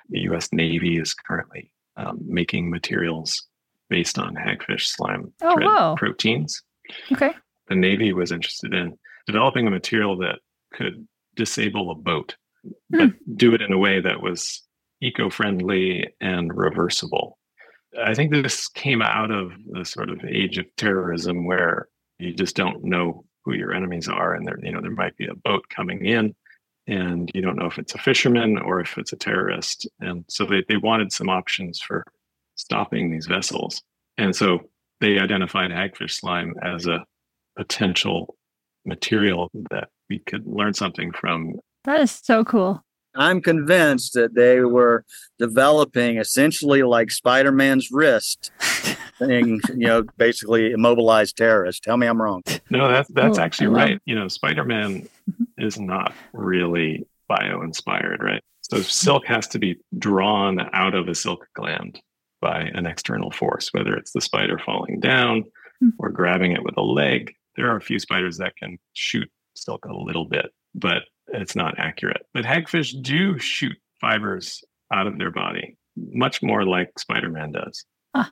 The 0.09 0.19
US 0.31 0.49
Navy 0.51 0.97
is 0.97 1.13
currently 1.13 1.71
um, 1.95 2.19
making 2.25 2.69
materials 2.69 3.47
based 3.89 4.19
on 4.19 4.35
hagfish 4.35 4.85
slime 4.85 5.33
oh, 5.41 5.55
wow. 5.59 5.95
proteins. 5.97 6.61
Okay. 7.11 7.31
The 7.67 7.75
Navy 7.75 8.13
was 8.13 8.31
interested 8.31 8.73
in 8.73 8.97
developing 9.25 9.67
a 9.67 9.71
material 9.71 10.17
that 10.17 10.39
could 10.73 11.07
disable 11.35 11.91
a 11.91 11.95
boat, 11.95 12.35
but 12.89 13.09
hmm. 13.09 13.35
do 13.35 13.53
it 13.53 13.61
in 13.61 13.71
a 13.71 13.77
way 13.77 14.01
that 14.01 14.21
was 14.21 14.61
eco 15.01 15.29
friendly 15.29 16.07
and 16.21 16.55
reversible. 16.55 17.38
I 18.05 18.13
think 18.13 18.31
this 18.31 18.67
came 18.67 19.01
out 19.01 19.31
of 19.31 19.51
the 19.71 19.83
sort 19.83 20.09
of 20.09 20.23
age 20.23 20.57
of 20.57 20.65
terrorism 20.77 21.45
where 21.45 21.88
you 22.19 22.33
just 22.33 22.55
don't 22.55 22.83
know 22.83 23.25
who 23.43 23.53
your 23.53 23.73
enemies 23.73 24.07
are 24.07 24.35
and 24.35 24.45
there 24.45 24.59
you 24.62 24.71
know 24.71 24.81
there 24.81 24.91
might 24.91 25.15
be 25.17 25.25
a 25.25 25.33
boat 25.33 25.63
coming 25.69 26.05
in 26.05 26.35
and 26.89 27.29
you 27.35 27.41
don't 27.41 27.55
know 27.55 27.67
if 27.67 27.77
it's 27.77 27.93
a 27.93 27.99
fisherman 27.99 28.57
or 28.57 28.81
if 28.81 28.97
it's 28.97 29.13
a 29.13 29.15
terrorist. 29.15 29.88
And 29.99 30.25
so 30.27 30.45
they, 30.45 30.63
they 30.67 30.77
wanted 30.77 31.12
some 31.12 31.29
options 31.29 31.79
for 31.79 32.03
stopping 32.55 33.12
these 33.12 33.27
vessels. 33.27 33.83
And 34.17 34.35
so 34.35 34.69
they 34.99 35.19
identified 35.19 35.69
hagfish 35.69 36.19
slime 36.19 36.55
as 36.63 36.88
a 36.88 37.05
potential 37.55 38.35
material 38.85 39.51
that 39.69 39.89
we 40.09 40.19
could 40.19 40.47
learn 40.47 40.73
something 40.73 41.12
from. 41.12 41.53
That 41.83 42.01
is 42.01 42.12
so 42.12 42.43
cool. 42.43 42.83
I'm 43.15 43.41
convinced 43.41 44.13
that 44.13 44.36
they 44.36 44.62
were 44.62 45.06
developing 45.38 46.17
essentially 46.17 46.84
like 46.84 47.12
Spider 47.12 47.52
Man's 47.52 47.89
wrist 47.91 48.52
thing, 49.19 49.60
you 49.69 49.88
know, 49.88 50.04
basically 50.17 50.72
immobilized 50.72 51.38
terrorists. 51.38 51.82
Tell 51.82 51.98
me 51.98 52.08
I'm 52.08 52.22
wrong. 52.22 52.43
No, 52.69 52.88
that's 52.88 53.10
that's 53.10 53.38
actually 53.38 53.67
right. 53.67 54.00
You 54.06 54.15
know, 54.15 54.28
Spider 54.28 54.63
Man 54.63 55.08
mm-hmm. 55.30 55.43
is 55.58 55.80
not 55.80 56.13
really 56.34 57.06
bio 57.28 57.62
inspired, 57.62 58.22
right? 58.22 58.43
So 58.62 58.82
silk 58.82 59.26
has 59.26 59.48
to 59.50 59.60
be 59.60 59.78
drawn 59.98 60.60
out 60.74 60.93
of 60.93 61.08
a 61.08 61.15
silk 61.15 61.48
gland 61.54 62.02
by 62.41 62.62
an 62.74 62.86
external 62.86 63.32
force, 63.32 63.69
whether 63.74 63.95
it's 63.95 64.12
the 64.12 64.22
spider 64.22 64.60
falling 64.60 65.00
down 65.00 65.43
hmm. 65.80 65.89
or 65.98 66.10
grabbing 66.10 66.52
it 66.52 66.63
with 66.63 66.78
a 66.78 66.82
leg. 66.82 67.34
There 67.56 67.69
are 67.69 67.78
a 67.78 67.82
few 67.82 68.00
spiders 68.00 68.38
that 68.38 68.56
can 68.56 68.78
shoot 68.93 69.30
silk 69.56 69.86
a 69.86 69.93
little 69.93 70.26
bit, 70.26 70.52
but 70.76 71.04
it's 71.33 71.55
not 71.55 71.79
accurate. 71.79 72.25
But 72.33 72.45
hagfish 72.45 73.01
do 73.01 73.37
shoot 73.39 73.75
fibers 74.01 74.63
out 74.93 75.07
of 75.07 75.17
their 75.17 75.31
body, 75.31 75.77
much 75.95 76.41
more 76.41 76.65
like 76.65 76.97
Spider 76.97 77.29
Man 77.29 77.51
does. 77.51 77.85
Huh. 78.15 78.29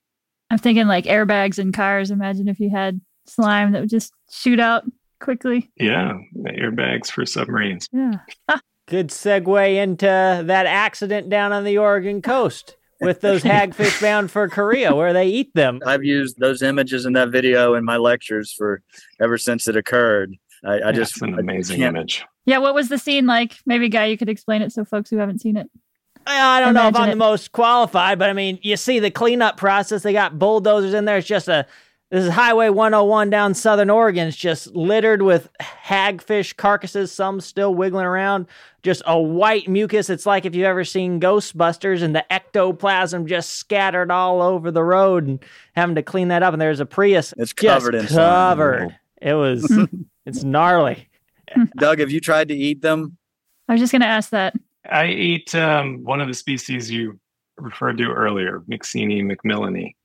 I'm 0.49 0.57
thinking 0.57 0.87
like 0.87 1.05
airbags 1.05 1.59
in 1.59 1.71
cars. 1.71 2.11
Imagine 2.11 2.47
if 2.47 2.59
you 2.59 2.69
had 2.69 3.01
slime 3.25 3.71
that 3.73 3.81
would 3.81 3.89
just 3.89 4.13
shoot 4.31 4.59
out 4.59 4.83
quickly. 5.19 5.69
Yeah, 5.77 6.13
airbags 6.35 7.11
for 7.11 7.25
submarines. 7.25 7.87
Yeah. 7.91 8.19
Good 8.87 9.09
segue 9.09 9.75
into 9.75 10.05
that 10.45 10.65
accident 10.65 11.29
down 11.29 11.51
on 11.51 11.65
the 11.65 11.77
Oregon 11.77 12.21
coast 12.21 12.77
with 13.01 13.19
those 13.19 13.43
hagfish 13.43 14.01
bound 14.01 14.31
for 14.31 14.47
Korea 14.47 14.95
where 14.95 15.11
they 15.11 15.27
eat 15.27 15.53
them. 15.53 15.81
I've 15.85 16.05
used 16.05 16.39
those 16.39 16.61
images 16.61 17.05
in 17.05 17.13
that 17.13 17.29
video 17.29 17.73
in 17.73 17.83
my 17.83 17.97
lectures 17.97 18.53
for 18.53 18.81
ever 19.19 19.37
since 19.37 19.67
it 19.67 19.75
occurred. 19.75 20.35
I, 20.63 20.73
I 20.73 20.77
Yeah, 20.77 20.91
just 20.91 21.13
it's 21.13 21.21
an 21.21 21.37
amazing 21.39 21.77
can't- 21.79 21.95
image. 21.97 22.25
Yeah. 22.45 22.59
What 22.59 22.73
was 22.75 22.87
the 22.89 22.97
scene 22.97 23.25
like? 23.25 23.57
Maybe, 23.65 23.89
Guy, 23.89 24.05
you 24.05 24.17
could 24.17 24.29
explain 24.29 24.61
it 24.61 24.71
so 24.71 24.85
folks 24.85 25.09
who 25.09 25.17
haven't 25.17 25.39
seen 25.41 25.57
it. 25.57 25.69
Uh, 26.25 26.31
I 26.31 26.59
don't 26.59 26.73
know 26.73 26.87
if 26.87 26.95
I'm 26.95 27.07
it. 27.09 27.11
the 27.11 27.17
most 27.17 27.51
qualified, 27.53 28.19
but 28.19 28.29
I 28.29 28.33
mean, 28.33 28.59
you 28.61 28.75
see 28.77 28.99
the 28.99 29.11
cleanup 29.11 29.55
process. 29.57 30.03
They 30.03 30.13
got 30.13 30.37
bulldozers 30.39 30.93
in 30.93 31.05
there. 31.05 31.17
It's 31.17 31.27
just 31.27 31.47
a 31.47 31.65
this 32.09 32.23
is 32.23 32.31
Highway 32.31 32.69
101 32.69 33.29
down 33.29 33.53
Southern 33.53 33.89
Oregon. 33.89 34.29
It's 34.29 34.37
just 34.37 34.73
littered 34.73 35.21
with 35.21 35.49
hagfish 35.61 36.55
carcasses, 36.55 37.11
some 37.11 37.41
still 37.41 37.75
wiggling 37.75 38.05
around. 38.05 38.47
Just 38.81 39.01
a 39.05 39.19
white 39.19 39.67
mucus. 39.67 40.09
It's 40.09 40.25
like 40.25 40.45
if 40.45 40.55
you've 40.55 40.65
ever 40.65 40.85
seen 40.85 41.19
Ghostbusters 41.19 42.01
and 42.01 42.15
the 42.15 42.29
ectoplasm 42.31 43.27
just 43.27 43.51
scattered 43.55 44.09
all 44.09 44.41
over 44.41 44.71
the 44.71 44.83
road 44.85 45.27
and 45.27 45.43
having 45.75 45.95
to 45.95 46.01
clean 46.03 46.29
that 46.29 46.43
up. 46.43 46.53
And 46.53 46.61
there's 46.61 46.79
a 46.79 46.85
Prius 46.85 47.33
It's 47.37 47.51
just 47.53 47.57
covered 47.83 47.95
in 47.95 48.07
slime. 48.07 48.17
covered. 48.57 48.95
It 49.21 49.33
was 49.33 49.69
it's 50.27 50.43
gnarly. 50.43 51.09
Doug, 51.77 51.99
have 51.99 52.11
you 52.11 52.19
tried 52.19 52.49
to 52.49 52.55
eat 52.55 52.81
them? 52.81 53.17
I 53.67 53.73
was 53.73 53.81
just 53.81 53.91
going 53.91 54.01
to 54.01 54.07
ask 54.07 54.29
that. 54.31 54.55
I 54.89 55.05
ate 55.05 55.55
um, 55.55 56.03
one 56.03 56.21
of 56.21 56.27
the 56.27 56.33
species 56.33 56.91
you 56.91 57.19
referred 57.57 57.97
to 57.97 58.11
earlier, 58.11 58.63
Myxine 58.69 59.23
macmillani, 59.23 59.95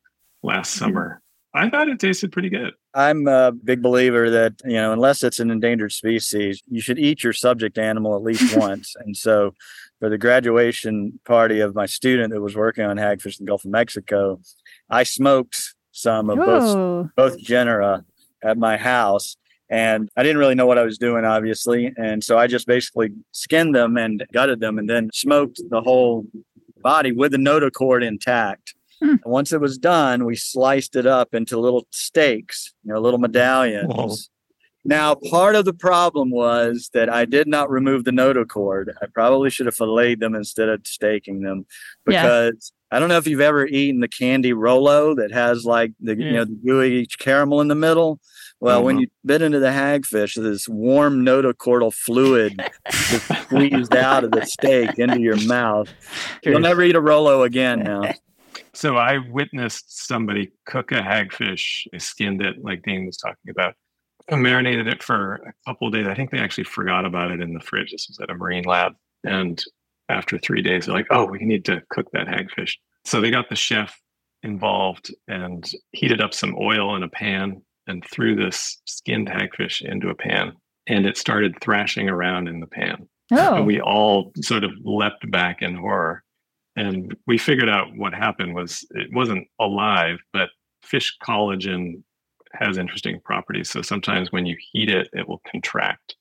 last 0.42 0.74
summer. 0.74 1.20
I 1.54 1.68
thought 1.68 1.88
it 1.88 2.00
tasted 2.00 2.32
pretty 2.32 2.48
good. 2.48 2.72
I'm 2.94 3.26
a 3.26 3.52
big 3.52 3.82
believer 3.82 4.30
that, 4.30 4.54
you 4.64 4.74
know, 4.74 4.92
unless 4.92 5.22
it's 5.22 5.38
an 5.38 5.50
endangered 5.50 5.92
species, 5.92 6.62
you 6.66 6.80
should 6.80 6.98
eat 6.98 7.22
your 7.22 7.32
subject 7.32 7.76
animal 7.76 8.16
at 8.16 8.22
least 8.22 8.56
once. 8.56 8.94
And 8.98 9.16
so 9.16 9.54
for 10.00 10.08
the 10.08 10.18
graduation 10.18 11.20
party 11.24 11.60
of 11.60 11.74
my 11.74 11.86
student 11.86 12.32
that 12.32 12.40
was 12.40 12.56
working 12.56 12.84
on 12.84 12.96
hagfish 12.96 13.38
in 13.38 13.44
the 13.44 13.50
Gulf 13.50 13.64
of 13.64 13.70
Mexico, 13.70 14.40
I 14.88 15.02
smoked 15.02 15.74
some 15.90 16.30
of 16.30 16.38
both 16.38 17.10
both 17.16 17.38
genera 17.38 18.04
at 18.42 18.56
my 18.56 18.76
house. 18.76 19.36
And 19.72 20.10
I 20.18 20.22
didn't 20.22 20.36
really 20.36 20.54
know 20.54 20.66
what 20.66 20.76
I 20.76 20.84
was 20.84 20.98
doing, 20.98 21.24
obviously. 21.24 21.92
And 21.96 22.22
so 22.22 22.36
I 22.36 22.46
just 22.46 22.66
basically 22.66 23.08
skinned 23.30 23.74
them 23.74 23.96
and 23.96 24.22
gutted 24.30 24.60
them 24.60 24.78
and 24.78 24.88
then 24.88 25.08
smoked 25.14 25.62
the 25.70 25.80
whole 25.80 26.26
body 26.82 27.10
with 27.10 27.32
the 27.32 27.38
notochord 27.38 28.04
intact. 28.04 28.74
Hmm. 29.02 29.14
Once 29.24 29.50
it 29.50 29.62
was 29.62 29.78
done, 29.78 30.26
we 30.26 30.36
sliced 30.36 30.94
it 30.94 31.06
up 31.06 31.34
into 31.34 31.58
little 31.58 31.86
steaks, 31.90 32.74
you 32.84 32.92
know, 32.92 33.00
little 33.00 33.18
medallions. 33.18 33.88
Whoa. 33.88 34.14
Now, 34.84 35.14
part 35.14 35.54
of 35.54 35.64
the 35.64 35.72
problem 35.72 36.30
was 36.30 36.90
that 36.92 37.08
I 37.08 37.24
did 37.24 37.48
not 37.48 37.70
remove 37.70 38.04
the 38.04 38.10
notochord. 38.10 38.92
I 39.00 39.06
probably 39.14 39.48
should 39.48 39.66
have 39.66 39.76
filleted 39.76 40.20
them 40.20 40.34
instead 40.34 40.68
of 40.68 40.82
staking 40.84 41.40
them 41.40 41.64
Yeah. 42.06 42.22
because 42.22 42.72
I 42.90 42.98
don't 42.98 43.08
know 43.08 43.16
if 43.16 43.26
you've 43.26 43.40
ever 43.40 43.66
eaten 43.66 44.00
the 44.00 44.08
candy 44.08 44.52
Rolo 44.52 45.14
that 45.14 45.32
has 45.32 45.64
like 45.64 45.92
the 45.98 46.14
you 46.14 46.32
know 46.32 46.44
the 46.44 46.58
gooey 46.66 47.06
caramel 47.18 47.62
in 47.62 47.68
the 47.68 47.74
middle. 47.74 48.20
Well, 48.62 48.84
when 48.84 48.96
Mhm. 48.96 49.00
you 49.00 49.06
bit 49.26 49.42
into 49.42 49.58
the 49.58 49.70
hagfish, 49.70 50.40
this 50.40 50.68
warm 50.68 51.26
notochordal 51.26 51.92
fluid 51.92 52.62
just 52.88 53.26
squeezed 53.42 53.96
out 53.96 54.22
of 54.22 54.30
the 54.30 54.46
steak 54.46 55.00
into 55.00 55.20
your 55.20 55.36
mouth. 55.48 55.92
You'll 56.44 56.60
never 56.60 56.80
eat 56.82 56.94
a 56.94 57.00
Rolo 57.00 57.42
again 57.42 57.80
now. 57.82 58.12
So 58.74 58.96
I 58.96 59.18
witnessed 59.18 60.06
somebody 60.06 60.52
cook 60.66 60.92
a 60.92 61.00
hagfish. 61.00 61.86
They 61.90 61.98
skinned 61.98 62.42
it, 62.42 62.62
like 62.62 62.82
Dean 62.82 63.06
was 63.06 63.16
talking 63.16 63.50
about, 63.50 63.74
and 64.28 64.42
marinated 64.42 64.86
it 64.88 65.02
for 65.02 65.34
a 65.34 65.52
couple 65.66 65.88
of 65.88 65.94
days. 65.94 66.06
I 66.06 66.14
think 66.14 66.30
they 66.30 66.38
actually 66.38 66.64
forgot 66.64 67.04
about 67.04 67.30
it 67.30 67.40
in 67.40 67.54
the 67.54 67.60
fridge. 67.60 67.92
This 67.92 68.08
was 68.08 68.18
at 68.20 68.30
a 68.30 68.34
marine 68.34 68.64
lab. 68.64 68.94
And 69.24 69.62
after 70.08 70.38
three 70.38 70.62
days, 70.62 70.86
they're 70.86 70.94
like, 70.94 71.06
oh, 71.10 71.24
we 71.24 71.38
need 71.40 71.64
to 71.66 71.82
cook 71.90 72.10
that 72.12 72.26
hagfish. 72.28 72.76
So 73.04 73.20
they 73.20 73.30
got 73.30 73.48
the 73.48 73.56
chef 73.56 73.98
involved 74.42 75.14
and 75.28 75.70
heated 75.92 76.20
up 76.20 76.32
some 76.34 76.54
oil 76.58 76.94
in 76.96 77.02
a 77.02 77.08
pan 77.08 77.62
and 77.86 78.04
threw 78.10 78.34
this 78.36 78.80
skinned 78.84 79.28
hagfish 79.28 79.82
into 79.82 80.08
a 80.08 80.14
pan. 80.14 80.52
And 80.86 81.06
it 81.06 81.16
started 81.16 81.60
thrashing 81.60 82.08
around 82.08 82.48
in 82.48 82.60
the 82.60 82.66
pan. 82.66 83.08
Oh. 83.32 83.56
And 83.56 83.66
we 83.66 83.80
all 83.80 84.32
sort 84.40 84.64
of 84.64 84.72
leapt 84.84 85.30
back 85.30 85.62
in 85.62 85.76
horror. 85.76 86.22
And 86.76 87.14
we 87.26 87.38
figured 87.38 87.68
out 87.68 87.88
what 87.96 88.14
happened 88.14 88.54
was 88.54 88.84
it 88.90 89.08
wasn't 89.12 89.46
alive, 89.60 90.18
but 90.32 90.50
fish 90.82 91.16
collagen 91.22 92.02
has 92.52 92.78
interesting 92.78 93.20
properties. 93.24 93.70
So 93.70 93.82
sometimes 93.82 94.32
when 94.32 94.46
you 94.46 94.56
heat 94.72 94.90
it, 94.90 95.08
it 95.12 95.28
will 95.28 95.42
contract. 95.50 96.16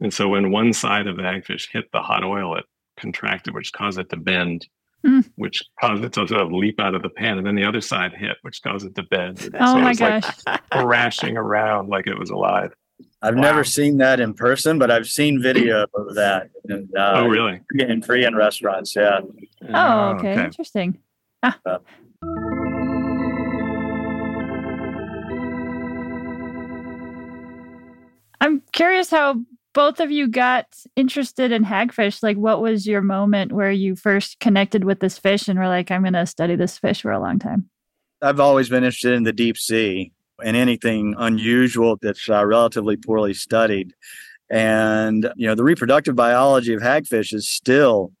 And 0.00 0.12
so 0.12 0.28
when 0.28 0.52
one 0.52 0.72
side 0.72 1.06
of 1.06 1.16
the 1.16 1.22
hagfish 1.22 1.68
hit 1.70 1.90
the 1.92 2.02
hot 2.02 2.24
oil, 2.24 2.56
it 2.56 2.64
contracted, 2.98 3.54
which 3.54 3.72
caused 3.72 3.98
it 3.98 4.08
to 4.10 4.16
bend, 4.16 4.66
Hmm. 5.06 5.20
which 5.36 5.62
caused 5.80 6.02
it 6.04 6.12
to 6.14 6.26
sort 6.26 6.40
of 6.40 6.50
leap 6.50 6.80
out 6.80 6.96
of 6.96 7.02
the 7.02 7.08
pan. 7.08 7.38
And 7.38 7.46
then 7.46 7.54
the 7.54 7.64
other 7.64 7.80
side 7.80 8.12
hit, 8.12 8.36
which 8.42 8.60
caused 8.60 8.84
it 8.86 8.94
to 8.96 9.04
bend. 9.04 9.38
oh 9.60 9.72
so 9.74 9.78
it 9.78 9.82
my 9.82 9.88
was 9.90 10.00
like 10.00 10.22
gosh. 10.46 10.58
thrashing 10.72 11.36
around 11.36 11.88
like 11.88 12.08
it 12.08 12.18
was 12.18 12.30
alive. 12.30 12.74
I've 13.22 13.36
Wow. 13.36 13.42
never 13.42 13.62
seen 13.64 13.98
that 13.98 14.18
in 14.20 14.34
person, 14.34 14.78
but 14.78 14.90
I've 14.90 15.06
seen 15.06 15.40
video 15.40 15.84
of 15.94 16.14
that. 16.16 16.50
And, 16.68 16.88
uh, 16.96 17.12
oh, 17.16 17.26
really? 17.28 17.60
In 17.78 18.02
Korean 18.02 18.34
restaurants, 18.34 18.96
yeah. 18.96 19.20
Oh, 19.72 20.08
okay. 20.16 20.44
Interesting. 20.44 20.98
Ah. 21.42 21.56
Yeah. 21.66 21.78
I'm 28.40 28.62
curious 28.72 29.10
how 29.10 29.40
both 29.76 30.00
of 30.00 30.10
you 30.10 30.26
got 30.26 30.64
interested 30.96 31.52
in 31.52 31.62
hagfish. 31.62 32.22
Like, 32.22 32.38
what 32.38 32.62
was 32.62 32.86
your 32.86 33.02
moment 33.02 33.52
where 33.52 33.70
you 33.70 33.94
first 33.94 34.40
connected 34.40 34.84
with 34.84 35.00
this 35.00 35.18
fish 35.18 35.48
and 35.48 35.58
were 35.58 35.68
like, 35.68 35.90
I'm 35.90 36.00
going 36.00 36.14
to 36.14 36.24
study 36.24 36.56
this 36.56 36.78
fish 36.78 37.02
for 37.02 37.12
a 37.12 37.20
long 37.20 37.38
time? 37.38 37.68
I've 38.22 38.40
always 38.40 38.70
been 38.70 38.84
interested 38.84 39.12
in 39.12 39.24
the 39.24 39.34
deep 39.34 39.58
sea 39.58 40.12
and 40.42 40.56
anything 40.56 41.14
unusual 41.18 41.98
that's 42.00 42.26
uh, 42.26 42.46
relatively 42.46 42.96
poorly 42.96 43.34
studied. 43.34 43.92
And, 44.48 45.30
you 45.36 45.46
know, 45.46 45.54
the 45.54 45.62
reproductive 45.64 46.16
biology 46.16 46.72
of 46.72 46.80
hagfish 46.80 47.34
is 47.34 47.46
still 47.46 48.12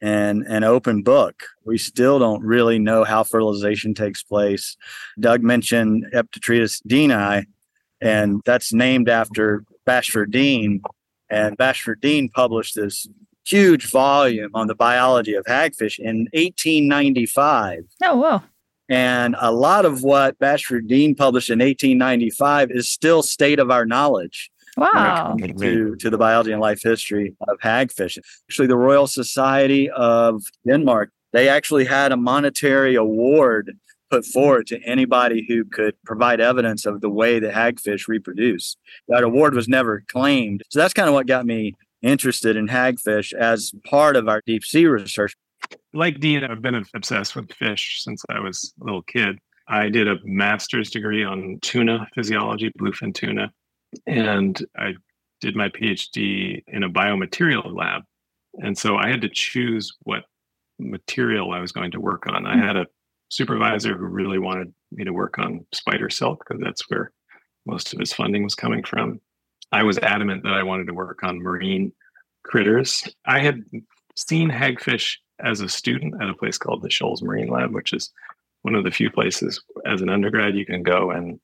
an, 0.00 0.46
an 0.48 0.64
open 0.64 1.02
book. 1.02 1.42
We 1.66 1.76
still 1.76 2.20
don't 2.20 2.42
really 2.42 2.78
know 2.78 3.04
how 3.04 3.22
fertilization 3.22 3.92
takes 3.92 4.22
place. 4.22 4.78
Doug 5.20 5.42
mentioned 5.42 6.06
Eptatretus 6.14 6.80
deani, 6.88 7.44
and 8.00 8.40
that's 8.46 8.72
named 8.72 9.10
after 9.10 9.64
Bashford 9.86 10.30
Dean. 10.30 10.80
And 11.32 11.56
Bashford 11.56 12.00
Dean 12.00 12.28
published 12.28 12.76
this 12.76 13.08
huge 13.44 13.90
volume 13.90 14.50
on 14.54 14.66
the 14.68 14.74
biology 14.74 15.34
of 15.34 15.44
hagfish 15.46 15.98
in 15.98 16.28
1895. 16.32 17.84
Oh, 18.04 18.16
wow. 18.16 18.42
And 18.88 19.34
a 19.40 19.50
lot 19.52 19.84
of 19.84 20.02
what 20.02 20.38
Bashford 20.38 20.86
Dean 20.86 21.14
published 21.14 21.50
in 21.50 21.58
1895 21.60 22.70
is 22.70 22.88
still 22.88 23.22
state 23.22 23.58
of 23.58 23.70
our 23.70 23.86
knowledge 23.86 24.50
Wow. 24.76 25.36
to, 25.58 25.96
to 25.96 26.10
the 26.10 26.16
biology 26.18 26.52
and 26.52 26.60
life 26.60 26.80
history 26.82 27.34
of 27.48 27.58
hagfish. 27.60 28.16
Actually, 28.48 28.68
the 28.68 28.76
Royal 28.76 29.06
Society 29.06 29.90
of 29.90 30.42
Denmark, 30.66 31.10
they 31.32 31.48
actually 31.48 31.84
had 31.84 32.10
a 32.12 32.16
monetary 32.16 32.94
award 32.94 33.76
put 34.12 34.26
forward 34.26 34.66
to 34.66 34.78
anybody 34.82 35.42
who 35.48 35.64
could 35.64 35.94
provide 36.04 36.38
evidence 36.38 36.84
of 36.84 37.00
the 37.00 37.08
way 37.08 37.38
the 37.38 37.48
hagfish 37.48 38.08
reproduce. 38.08 38.76
That 39.08 39.24
award 39.24 39.54
was 39.54 39.68
never 39.68 40.04
claimed. 40.06 40.62
So 40.68 40.78
that's 40.78 40.92
kind 40.92 41.08
of 41.08 41.14
what 41.14 41.26
got 41.26 41.46
me 41.46 41.72
interested 42.02 42.54
in 42.54 42.68
hagfish 42.68 43.32
as 43.32 43.72
part 43.88 44.16
of 44.16 44.28
our 44.28 44.42
deep 44.44 44.64
sea 44.64 44.84
research. 44.84 45.34
like 45.94 46.20
Dean, 46.20 46.44
I've 46.44 46.60
been 46.60 46.84
obsessed 46.94 47.34
with 47.34 47.50
fish 47.54 48.02
since 48.02 48.22
I 48.28 48.38
was 48.38 48.74
a 48.82 48.84
little 48.84 49.02
kid. 49.02 49.38
I 49.66 49.88
did 49.88 50.08
a 50.08 50.16
master's 50.24 50.90
degree 50.90 51.24
on 51.24 51.58
tuna 51.62 52.06
physiology, 52.14 52.70
bluefin 52.78 53.14
tuna, 53.14 53.50
and 54.06 54.62
I 54.76 54.92
did 55.40 55.56
my 55.56 55.70
PhD 55.70 56.62
in 56.66 56.82
a 56.82 56.90
biomaterial 56.90 57.74
lab. 57.74 58.02
And 58.58 58.76
so 58.76 58.96
I 58.96 59.08
had 59.08 59.22
to 59.22 59.30
choose 59.32 59.96
what 60.02 60.24
material 60.78 61.52
I 61.52 61.60
was 61.60 61.72
going 61.72 61.92
to 61.92 62.00
work 62.00 62.26
on. 62.26 62.44
I 62.44 62.54
hmm. 62.54 62.60
had 62.60 62.76
a 62.76 62.86
supervisor 63.32 63.96
who 63.96 64.04
really 64.04 64.38
wanted 64.38 64.72
me 64.92 65.04
to 65.04 65.12
work 65.12 65.38
on 65.38 65.64
spider 65.72 66.10
silk 66.10 66.44
because 66.46 66.62
that's 66.62 66.88
where 66.90 67.12
most 67.64 67.92
of 67.92 67.98
his 67.98 68.12
funding 68.12 68.44
was 68.44 68.54
coming 68.54 68.84
from. 68.84 69.20
I 69.72 69.84
was 69.84 69.96
adamant 69.98 70.42
that 70.42 70.52
I 70.52 70.62
wanted 70.62 70.86
to 70.88 70.94
work 70.94 71.20
on 71.22 71.42
marine 71.42 71.92
critters. 72.44 73.08
I 73.24 73.38
had 73.38 73.64
seen 74.16 74.50
hagfish 74.50 75.16
as 75.42 75.60
a 75.60 75.68
student 75.68 76.22
at 76.22 76.28
a 76.28 76.34
place 76.34 76.58
called 76.58 76.82
the 76.82 76.90
Shoals 76.90 77.22
Marine 77.22 77.48
Lab, 77.48 77.72
which 77.72 77.94
is 77.94 78.12
one 78.62 78.74
of 78.74 78.84
the 78.84 78.90
few 78.90 79.10
places 79.10 79.62
as 79.86 80.02
an 80.02 80.10
undergrad 80.10 80.54
you 80.54 80.66
can 80.66 80.82
go 80.82 81.10
and 81.10 81.40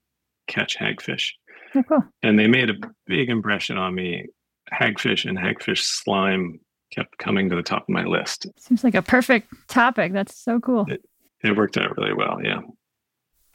catch 0.46 0.76
hagfish. 0.76 1.30
Oh, 1.74 1.82
cool. 1.82 2.04
And 2.22 2.38
they 2.38 2.48
made 2.48 2.68
a 2.68 2.74
big 3.06 3.30
impression 3.30 3.78
on 3.78 3.94
me 3.94 4.26
hagfish 4.72 5.24
and 5.26 5.38
hagfish 5.38 5.82
slime 5.82 6.60
kept 6.92 7.16
coming 7.18 7.48
to 7.48 7.56
the 7.56 7.62
top 7.62 7.82
of 7.82 7.88
my 7.88 8.04
list. 8.04 8.46
Seems 8.58 8.84
like 8.84 8.94
a 8.94 9.02
perfect 9.02 9.48
topic. 9.68 10.12
That's 10.12 10.36
so 10.36 10.60
cool. 10.60 10.86
It, 10.88 11.02
it 11.42 11.56
worked 11.56 11.76
out 11.76 11.96
really 11.96 12.14
well. 12.14 12.38
Yeah. 12.42 12.60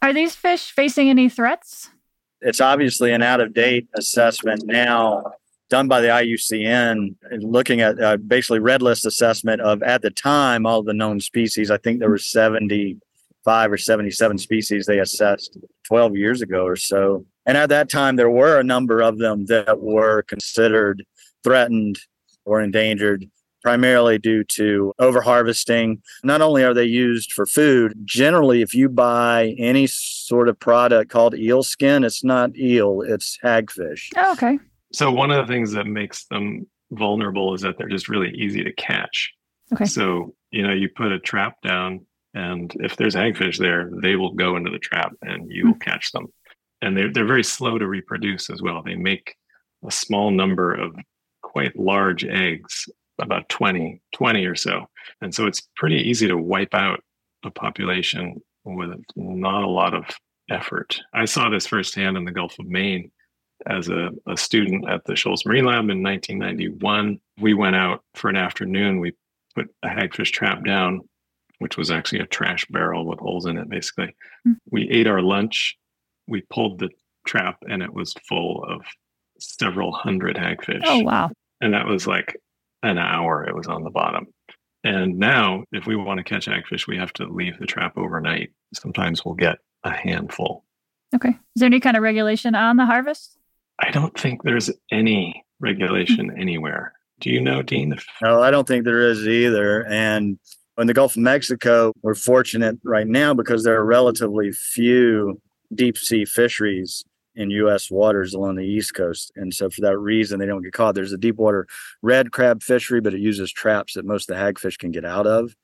Are 0.02 0.13
these 0.13 0.36
fish 0.36 0.72
facing 0.72 1.10
any 1.10 1.30
threats? 1.30 1.89
It's 2.41 2.60
obviously 2.60 3.13
an 3.13 3.22
out 3.22 3.39
of 3.39 3.54
date 3.54 3.88
assessment 3.96 4.65
now 4.65 5.24
done 5.69 5.88
by 5.88 6.02
the 6.02 6.08
IUCN 6.08 7.15
looking 7.39 7.82
at 7.82 8.00
uh, 8.00 8.17
basically 8.17 8.60
red 8.60 8.82
list 8.82 9.06
assessment 9.06 9.62
of 9.62 9.82
at 9.82 10.02
the 10.02 10.12
time 10.12 10.65
all 10.65 10.84
the 10.84 10.93
known 10.93 11.19
species. 11.19 11.72
I 11.72 11.78
think 11.78 12.00
there 12.00 12.10
were 12.10 12.17
75 12.17 13.72
or 13.72 13.78
77 13.78 14.38
species 14.38 14.86
they 14.86 15.00
assessed 15.00 15.58
12 15.86 16.15
years 16.15 16.41
ago 16.41 16.65
or 16.65 16.76
so. 16.76 17.26
And 17.46 17.58
at 17.58 17.69
that 17.69 17.89
time, 17.89 18.17
there 18.17 18.30
were 18.30 18.60
a 18.60 18.63
number 18.63 19.02
of 19.02 19.17
them 19.17 19.46
that 19.48 19.82
were 19.82 20.22
considered 20.24 21.04
threatened 21.43 21.98
or 22.46 22.62
endangered 22.62 23.26
primarily 23.63 24.19
due 24.19 24.43
to 24.43 24.93
overharvesting. 24.99 26.02
Not 26.23 26.41
only 26.41 26.63
are 26.63 26.73
they 26.73 26.84
used 26.84 27.32
for 27.32 27.45
food, 27.45 27.93
generally, 28.04 28.62
if 28.62 28.76
you 28.76 28.89
buy 28.89 29.56
any 29.58 29.88
sort 29.88 30.49
of 30.49 30.60
product 30.60 31.10
called 31.10 31.36
eel 31.36 31.63
skin, 31.63 32.04
it's 32.04 32.23
not 32.23 32.56
eel, 32.58 33.02
it's 33.02 33.39
hagfish. 33.43 34.10
Oh, 34.17 34.34
okay. 34.34 34.60
So, 34.91 35.10
one 35.10 35.32
of 35.32 35.47
the 35.47 35.52
things 35.52 35.71
that 35.71 35.88
makes 35.88 36.26
them 36.26 36.67
vulnerable 36.91 37.54
is 37.54 37.62
that 37.62 37.78
they're 37.78 37.88
just 37.88 38.10
really 38.10 38.32
easy 38.32 38.63
to 38.63 38.73
catch. 38.73 39.34
Okay. 39.73 39.86
So, 39.86 40.36
you 40.52 40.62
know, 40.62 40.73
you 40.73 40.89
put 40.89 41.12
a 41.12 41.19
trap 41.19 41.62
down, 41.63 42.06
and 42.34 42.71
if 42.82 42.95
there's 42.97 43.15
hagfish 43.15 43.58
there, 43.58 43.89
they 44.02 44.15
will 44.15 44.34
go 44.34 44.56
into 44.56 44.69
the 44.69 44.80
trap 44.80 45.13
and 45.21 45.52
you 45.52 45.67
will 45.67 45.73
hmm. 45.73 45.80
catch 45.80 46.12
them. 46.12 46.28
And 46.82 46.97
they're, 46.97 47.12
they're 47.12 47.26
very 47.26 47.43
slow 47.43 47.78
to 47.78 47.88
reproduce 47.88 48.49
as 48.49 48.62
well. 48.62 48.84
They 48.84 48.95
make 48.95 49.36
a 49.88 49.91
small 49.91 50.32
number 50.32 50.73
of 50.73 50.95
quite 51.41 51.78
large 51.80 52.26
eggs 52.26 52.89
about 53.21 53.49
20, 53.49 54.02
20 54.13 54.45
or 54.45 54.56
so. 54.56 54.88
And 55.21 55.34
so 55.34 55.45
it's 55.45 55.67
pretty 55.76 55.97
easy 55.97 56.28
to 56.28 56.38
wipe 56.38 56.73
out 56.73 57.04
a 57.43 57.52
population 57.52 58.41
with 58.65 58.91
not 59.15 59.63
a 59.63 59.67
lot 59.67 59.93
of 59.93 60.06
effort. 60.49 60.99
I 61.13 61.26
saw 61.26 61.49
this 61.49 61.67
firsthand 61.67 62.17
in 62.17 62.26
the 62.26 62.32
Gulf 62.32 62.58
of 62.60 62.65
Maine 62.65 63.12
as 63.65 63.89
a, 63.89 64.10
a 64.28 64.38
student 64.38 64.89
at 64.89 65.06
the 65.06 65.15
Shoals 65.15 65.45
Marine 65.45 65.65
Lab 65.65 65.89
in 65.89 66.04
1991. 66.04 67.19
We 67.39 67.54
went 67.54 67.76
out 67.76 68.04
for 68.15 68.30
an 68.30 68.36
afternoon. 68.36 68.99
We 68.99 69.13
put 69.56 69.73
a 69.84 69.88
hagfish 69.88 70.32
trap 70.32 70.65
down, 70.65 71.02
which 71.60 71.78
was 71.78 71.91
actually 71.91 72.19
a 72.19 72.28
trash 72.28 72.65
barrel 72.65 73.06
with 73.06 73.19
holes 73.19 73.45
in 73.45 73.58
it, 73.58 73.69
basically. 73.69 74.15
Mm. 74.47 74.56
We 74.71 74.89
ate 74.89 75.08
our 75.08 75.21
lunch. 75.21 75.78
We 76.28 76.41
pulled 76.49 76.80
the 76.80 76.89
trap, 77.26 77.58
and 77.69 77.82
it 77.82 77.93
was 77.93 78.13
full 78.28 78.63
of 78.67 78.82
several 79.39 79.91
hundred 79.91 80.36
hagfish. 80.36 80.82
Oh, 80.86 81.04
wow. 81.04 81.32
And 81.62 81.73
that 81.73 81.86
was 81.86 82.08
like 82.08 82.36
an 82.84 82.98
hour 82.98 83.43
it 83.43 83.56
was 83.56 83.67
on 83.67 83.84
the 83.84 83.89
bottom. 83.89 84.28
And 84.84 85.17
now, 85.17 85.63
if 85.72 85.88
we 85.88 85.96
want 85.96 86.17
to 86.17 86.24
catch 86.24 86.46
hagfish, 86.46 86.88
we 86.88 86.98
have 86.98 87.13
to 87.13 87.26
leave 87.26 87.58
the 87.58 87.65
trap 87.65 87.98
overnight. 87.98 88.52
Sometimes 88.74 89.24
we'll 89.24 89.36
get 89.36 89.58
a 89.84 89.91
handful. 89.91 90.65
Okay. 91.15 91.30
Is 91.30 91.60
there 91.60 91.67
any 91.67 91.80
kind 91.80 91.96
of 91.96 92.04
regulation 92.04 92.54
on 92.54 92.76
the 92.76 92.86
harvest? 92.86 93.38
I 93.80 93.91
don't 93.91 94.17
think 94.19 94.43
there's 94.43 94.69
any 94.91 95.43
regulation 95.60 96.32
anywhere. 96.38 96.93
Do 97.19 97.30
you 97.30 97.39
know, 97.39 97.62
Dean? 97.62 97.96
No, 98.22 98.41
I 98.41 98.52
don't 98.52 98.67
think 98.67 98.84
there 98.84 99.08
is 99.10 99.26
either. 99.26 99.86
And 99.88 100.38
in 100.78 100.88
the 100.88 100.93
Gulf 100.93 101.15
of 101.15 101.22
Mexico, 101.22 101.93
we're 102.02 102.15
fortunate 102.15 102.78
right 102.84 103.08
now 103.08 103.34
because 103.34 103.63
there 103.63 103.80
are 103.80 103.86
relatively 103.86 104.52
few 104.52 105.41
deep 105.74 105.98
sea 105.98 106.26
fisheries 106.26 107.06
in 107.36 107.50
U.S. 107.50 107.89
waters 107.89 108.34
along 108.34 108.56
the 108.56 108.65
East 108.65 108.93
Coast. 108.93 109.32
And 109.36 109.54
so 109.54 109.69
for 109.69 109.82
that 109.82 109.98
reason, 109.98 110.39
they 110.39 110.46
don't 110.46 110.63
get 110.63 110.74
caught. 110.74 110.96
There's 110.96 111.13
a 111.13 111.17
deep 111.17 111.38
water 111.38 111.67
red 112.02 112.32
crab 112.32 112.62
fishery, 112.62 113.02
but 113.02 113.13
it 113.13 113.22
uses 113.22 113.52
traps 113.52 113.93
that 113.93 114.06
most 114.06 114.30
of 114.30 114.36
the 114.36 114.41
hagfish 114.41 114.78
can 114.78 114.91
get 114.91 115.06
out 115.06 115.28
of. 115.28 115.56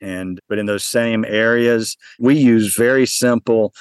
And 0.00 0.40
but 0.48 0.58
in 0.58 0.66
those 0.66 0.84
same 0.84 1.24
areas, 1.24 1.96
we 2.18 2.36
use 2.36 2.74
very 2.76 3.06
simple 3.06 3.74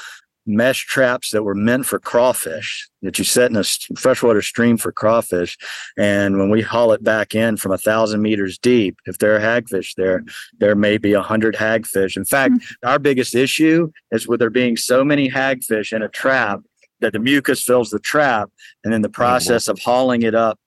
mesh 0.48 0.86
traps 0.86 1.32
that 1.32 1.44
were 1.44 1.54
meant 1.54 1.86
for 1.86 2.00
crawfish 2.00 2.90
that 3.02 3.20
you 3.20 3.26
set 3.26 3.52
in 3.52 3.58
a 3.58 3.64
freshwater 3.98 4.42
stream 4.42 4.78
for 4.78 4.92
crawfish. 4.92 5.58
And 5.98 6.40
when 6.40 6.50
we 6.50 6.62
haul 6.62 6.94
it 6.94 7.04
back 7.04 7.36
in 7.36 7.58
from 7.58 7.74
a 7.74 7.78
thousand 7.78 8.22
meters 8.22 8.58
deep, 8.58 8.98
if 9.06 9.18
there 9.18 9.36
are 9.36 9.40
hagfish 9.40 9.94
there, 9.96 10.24
there 10.60 10.76
may 10.76 10.98
be 10.98 11.14
a 11.14 11.22
hundred 11.22 11.56
hagfish. 11.56 12.16
In 12.16 12.26
fact, 12.26 12.54
mm-hmm. 12.56 12.88
our 12.88 12.98
biggest 12.98 13.36
issue 13.36 13.92
is 14.12 14.28
with 14.28 14.40
there 14.40 14.50
being 14.50 14.78
so 14.78 15.04
many 15.04 15.30
hagfish 15.30 15.92
in 15.92 16.02
a 16.02 16.10
trap 16.10 16.62
that 17.00 17.14
the 17.14 17.20
mucus 17.20 17.64
fills 17.64 17.90
the 17.90 18.00
trap, 18.00 18.50
and 18.84 18.94
then 18.94 19.02
the 19.02 19.10
process 19.10 19.68
of 19.68 19.80
hauling 19.80 20.24
it 20.24 20.36
up, 20.36 20.60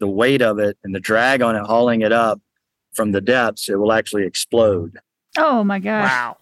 the 0.00 0.08
weight 0.08 0.42
of 0.42 0.58
it 0.58 0.76
and 0.84 0.94
the 0.94 1.00
drag 1.00 1.42
on 1.42 1.56
it 1.56 1.62
hauling 1.64 2.02
it 2.02 2.12
up 2.12 2.40
from 2.92 3.12
the 3.12 3.20
depths, 3.20 3.68
it 3.68 3.76
will 3.76 3.92
actually 3.92 4.24
explode. 4.24 4.98
Oh 5.38 5.64
my 5.64 5.78
gosh! 5.78 6.10
Wow. 6.10 6.36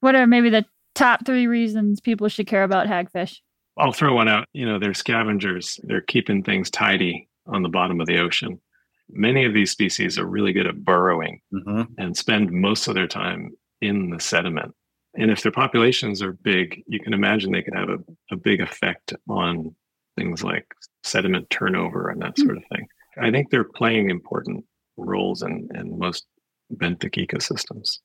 What 0.00 0.14
are 0.14 0.26
maybe 0.26 0.50
the 0.50 0.64
top 0.94 1.24
three 1.24 1.46
reasons 1.46 2.00
people 2.00 2.28
should 2.28 2.46
care 2.46 2.64
about 2.64 2.86
hagfish? 2.86 3.38
I'll 3.78 3.92
throw 3.92 4.14
one 4.14 4.28
out. 4.28 4.46
You 4.52 4.66
know, 4.66 4.78
they're 4.78 4.94
scavengers. 4.94 5.80
They're 5.84 6.00
keeping 6.00 6.42
things 6.42 6.70
tidy 6.70 7.28
on 7.46 7.62
the 7.62 7.68
bottom 7.68 8.00
of 8.00 8.06
the 8.06 8.18
ocean. 8.18 8.60
Many 9.08 9.44
of 9.44 9.54
these 9.54 9.70
species 9.70 10.18
are 10.18 10.26
really 10.26 10.52
good 10.52 10.66
at 10.66 10.84
burrowing 10.84 11.40
mm-hmm. 11.52 11.82
and 11.98 12.16
spend 12.16 12.50
most 12.52 12.86
of 12.88 12.94
their 12.94 13.08
time 13.08 13.52
in 13.80 14.10
the 14.10 14.20
sediment. 14.20 14.74
And 15.16 15.30
if 15.30 15.42
their 15.42 15.52
populations 15.52 16.22
are 16.22 16.32
big, 16.32 16.82
you 16.86 17.00
can 17.00 17.12
imagine 17.12 17.50
they 17.50 17.62
could 17.62 17.74
have 17.74 17.88
a, 17.88 17.98
a 18.30 18.36
big 18.36 18.60
effect 18.60 19.12
on 19.28 19.74
things 20.16 20.44
like 20.44 20.66
sediment 21.02 21.50
turnover 21.50 22.08
and 22.08 22.20
that 22.22 22.34
hmm. 22.36 22.44
sort 22.44 22.56
of 22.56 22.64
thing. 22.72 22.86
I 23.20 23.30
think 23.30 23.50
they're 23.50 23.64
playing 23.64 24.10
important 24.10 24.64
roles 24.96 25.42
in, 25.42 25.68
in 25.74 25.98
most 25.98 26.26
benthic 26.74 27.16
ecosystems. 27.26 27.98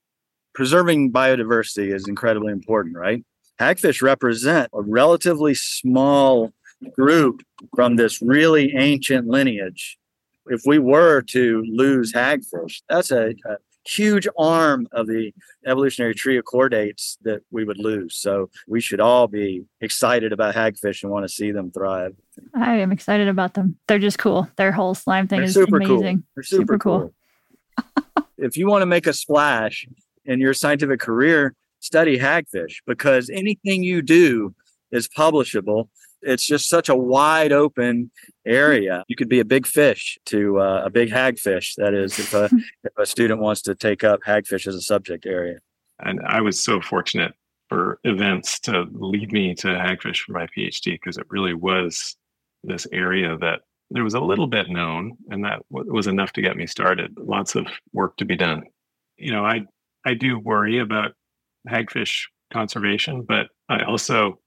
Preserving 0.54 1.12
biodiversity 1.12 1.94
is 1.94 2.08
incredibly 2.08 2.52
important, 2.52 2.96
right? 2.96 3.24
Hagfish 3.60 4.02
represent 4.02 4.70
a 4.74 4.82
relatively 4.82 5.54
small 5.54 6.52
group 6.94 7.41
from 7.76 7.96
this 7.96 8.22
really 8.22 8.74
ancient 8.76 9.28
lineage. 9.28 9.98
If 10.48 10.62
we 10.65 10.80
were 10.80 11.22
to 11.30 11.63
lose 11.68 12.13
hagfish, 12.13 12.82
that's 12.89 13.12
a, 13.12 13.30
a 13.30 13.58
huge 13.86 14.28
arm 14.38 14.88
of 14.91 15.08
the 15.08 15.32
evolutionary 15.65 16.13
tree 16.13 16.38
of 16.38 16.45
chordates 16.45 17.17
that 17.21 17.41
we 17.52 17.63
would 17.63 17.78
lose. 17.78 18.15
So 18.15 18.50
we 18.67 18.82
should 18.82 19.00
all 19.00 19.28
be 19.28 19.65
excited 19.82 20.34
about 20.34 20.56
hagfish 20.56 21.04
and 21.04 21.12
want 21.12 21.24
to 21.24 21.30
see 21.30 21.52
them 21.52 21.71
thrive. 21.71 22.15
I 22.54 22.78
am 22.78 22.91
excited 22.91 23.28
about 23.28 23.54
them. 23.54 23.78
They're 23.88 24.00
just 24.00 24.17
cool. 24.17 24.50
Their 24.56 24.71
whole 24.71 24.95
slime 24.95 25.28
thing 25.28 25.39
They're 25.39 25.50
is 25.50 25.54
super 25.54 25.78
amazing. 25.78 26.17
Cool. 26.17 26.24
They're 26.36 26.43
super, 26.43 26.62
super 26.62 26.78
cool. 26.80 27.13
cool. 28.17 28.28
if 28.38 28.58
you 28.58 28.67
want 28.67 28.82
to 28.82 28.88
make 28.88 29.08
a 29.08 29.13
splash 29.13 29.88
in 30.26 30.39
your 30.39 30.54
scientific 30.54 31.00
career, 31.00 31.56
study 31.80 32.17
hagfish 32.17 32.78
because 32.88 33.30
anything 33.30 33.84
you 33.84 34.02
do 34.02 34.56
is 34.91 35.08
publishable 35.08 35.89
it's 36.26 36.46
just 36.46 36.68
such 36.68 36.90
a 36.90 36.96
wide 36.96 37.52
open 37.52 38.12
area. 38.46 39.04
You 39.08 39.16
could 39.16 39.30
be 39.30 39.40
a 39.40 39.46
big 39.46 39.68
fish 39.68 40.18
to 40.28 40.60
uh, 40.60 40.84
a 40.86 40.90
big 40.90 41.10
hagfish. 41.10 41.76
That 41.76 41.94
is, 41.94 42.18
if 42.20 42.34
a, 42.34 42.46
if 42.84 42.98
a 42.98 43.06
student 43.06 43.40
wants 43.40 43.62
to 43.64 43.76
take 43.76 44.04
up 44.04 44.22
hagfish 44.26 44.68
as 44.68 44.76
a 44.76 44.82
subject 44.82 45.26
area. 45.26 45.60
And 46.00 46.20
I 46.28 46.42
was 46.42 46.62
so 46.62 46.82
fortunate 46.82 47.34
for 47.70 48.00
events 48.04 48.60
to 48.62 48.86
lead 48.92 49.32
me 49.32 49.56
to 49.56 49.68
hagfish 49.68 50.20
for 50.20 50.34
my 50.34 50.48
PhD 50.48 50.94
because 50.94 51.18
it 51.18 51.26
really 51.30 51.54
was 51.54 52.16
this 52.64 52.88
area 52.92 53.38
that 53.38 53.62
there 53.92 54.04
was 54.04 54.16
a 54.16 54.20
little 54.20 54.48
bit 54.48 54.70
known, 54.70 55.16
and 55.30 55.46
that 55.46 55.62
was 55.70 56.08
enough 56.08 56.34
to 56.34 56.42
get 56.42 56.58
me 56.58 56.66
started. 56.66 57.16
Lots 57.18 57.56
of 57.56 57.68
work 57.94 58.18
to 58.18 58.26
be 58.26 58.36
done. 58.36 58.64
You 59.18 59.32
know, 59.32 59.46
I 59.46 59.66
I 60.04 60.16
do 60.16 60.40
worry 60.40 60.80
about 60.80 61.14
hagfish 61.70 62.26
conservation, 62.52 63.24
but 63.28 63.48
I 63.70 63.84
also 63.84 64.40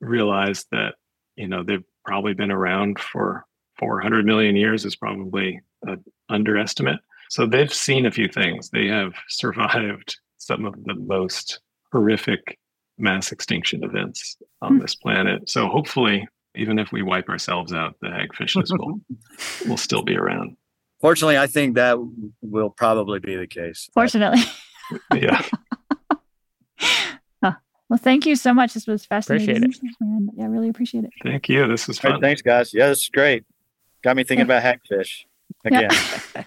realized 0.00 0.66
that 0.72 0.94
you 1.36 1.48
know 1.48 1.62
they've 1.62 1.84
probably 2.04 2.34
been 2.34 2.50
around 2.50 2.98
for 2.98 3.44
400 3.78 4.24
million 4.24 4.56
years 4.56 4.84
is 4.84 4.96
probably 4.96 5.60
an 5.82 6.02
underestimate. 6.28 7.00
So 7.28 7.46
they've 7.46 7.72
seen 7.72 8.06
a 8.06 8.10
few 8.10 8.28
things. 8.28 8.70
They 8.70 8.86
have 8.86 9.12
survived 9.28 10.18
some 10.38 10.64
of 10.64 10.74
the 10.84 10.94
most 10.94 11.60
horrific 11.92 12.58
mass 12.98 13.32
extinction 13.32 13.84
events 13.84 14.36
on 14.62 14.78
mm. 14.78 14.82
this 14.82 14.94
planet. 14.94 15.48
So 15.48 15.68
hopefully 15.68 16.26
even 16.54 16.78
if 16.78 16.90
we 16.90 17.02
wipe 17.02 17.28
ourselves 17.28 17.74
out 17.74 17.94
the 18.00 18.08
hagfishes 18.08 18.70
will 18.70 19.00
will 19.68 19.76
still 19.76 20.02
be 20.02 20.16
around. 20.16 20.56
Fortunately 21.00 21.36
i 21.36 21.46
think 21.46 21.74
that 21.74 21.98
will 22.40 22.70
probably 22.70 23.18
be 23.18 23.36
the 23.36 23.46
case. 23.46 23.90
Fortunately. 23.92 24.42
Yeah 25.14 25.42
well, 27.88 27.98
thank 27.98 28.26
you 28.26 28.36
so 28.36 28.52
much. 28.52 28.74
This 28.74 28.86
was 28.86 29.04
fascinating. 29.04 29.56
Appreciate 29.56 29.90
it. 29.90 29.96
And 30.00 30.30
yeah, 30.36 30.46
really 30.46 30.68
appreciate 30.68 31.04
it. 31.04 31.10
Thank 31.22 31.48
you. 31.48 31.66
This 31.68 31.86
was 31.86 31.98
fun. 31.98 32.12
Right, 32.12 32.20
thanks, 32.20 32.42
guys. 32.42 32.74
Yeah, 32.74 32.88
this 32.88 33.02
is 33.02 33.08
great. 33.08 33.44
Got 34.02 34.16
me 34.16 34.24
thinking 34.24 34.44
about 34.44 34.62
hagfish 34.62 35.24
again. 35.64 35.90
Yeah. 35.90 36.42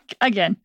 again. 0.20 0.56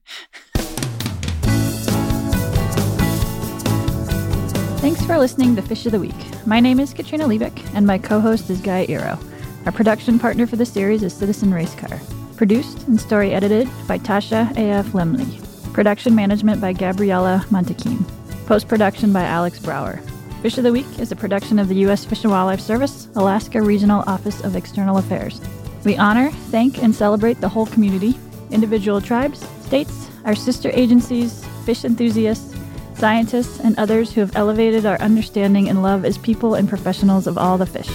Thanks 4.79 5.03
for 5.03 5.17
listening 5.17 5.55
to 5.55 5.63
Fish 5.63 5.85
of 5.87 5.93
the 5.93 5.99
Week. 5.99 6.13
My 6.45 6.59
name 6.59 6.79
is 6.79 6.93
Katrina 6.93 7.25
Liebich, 7.25 7.59
and 7.73 7.87
my 7.87 7.97
co 7.97 8.19
host 8.19 8.51
is 8.51 8.61
Guy 8.61 8.85
Eroh. 8.85 9.19
Our 9.65 9.71
production 9.71 10.19
partner 10.19 10.45
for 10.45 10.57
the 10.57 10.65
series 10.65 11.01
is 11.01 11.11
Citizen 11.11 11.49
Racecar. 11.49 11.99
Produced 12.37 12.87
and 12.87 13.01
story 13.01 13.33
edited 13.33 13.67
by 13.87 13.97
Tasha 13.97 14.55
A.F. 14.55 14.85
Lemley. 14.87 15.41
Production 15.73 16.13
management 16.13 16.61
by 16.61 16.73
Gabriella 16.73 17.43
Montequin. 17.49 18.05
Post 18.45 18.67
production 18.67 19.11
by 19.11 19.23
Alex 19.23 19.57
Brower. 19.57 19.97
Fish 20.43 20.59
of 20.59 20.63
the 20.63 20.71
Week 20.71 20.85
is 20.99 21.11
a 21.11 21.15
production 21.15 21.57
of 21.57 21.67
the 21.67 21.77
U.S. 21.77 22.05
Fish 22.05 22.23
and 22.23 22.31
Wildlife 22.31 22.59
Service, 22.59 23.07
Alaska 23.15 23.59
Regional 23.59 24.03
Office 24.05 24.39
of 24.41 24.55
External 24.55 24.99
Affairs. 24.99 25.41
We 25.83 25.97
honor, 25.97 26.29
thank, 26.51 26.83
and 26.83 26.93
celebrate 26.93 27.41
the 27.41 27.49
whole 27.49 27.65
community, 27.65 28.19
individual 28.51 29.01
tribes, 29.01 29.47
states, 29.63 30.11
our 30.25 30.35
sister 30.35 30.69
agencies, 30.75 31.43
fish 31.65 31.85
enthusiasts, 31.85 32.55
scientists, 32.93 33.59
and 33.61 33.75
others 33.79 34.13
who 34.13 34.21
have 34.21 34.35
elevated 34.35 34.85
our 34.85 35.01
understanding 35.01 35.67
and 35.67 35.81
love 35.81 36.05
as 36.05 36.19
people 36.19 36.53
and 36.53 36.69
professionals 36.69 37.25
of 37.25 37.39
all 37.39 37.57
the 37.57 37.65
fish. 37.65 37.89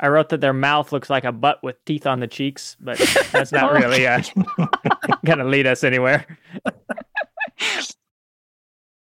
I 0.00 0.08
wrote 0.08 0.30
that 0.30 0.40
their 0.40 0.54
mouth 0.54 0.92
looks 0.92 1.10
like 1.10 1.24
a 1.24 1.32
butt 1.32 1.62
with 1.62 1.84
teeth 1.84 2.06
on 2.06 2.20
the 2.20 2.26
cheeks, 2.26 2.76
but 2.80 2.98
that's 3.32 3.52
not 3.52 3.72
really 3.74 4.06
uh, 4.06 4.22
going 5.26 5.38
to 5.38 5.44
lead 5.44 5.66
us 5.66 5.84
anywhere. 5.84 6.26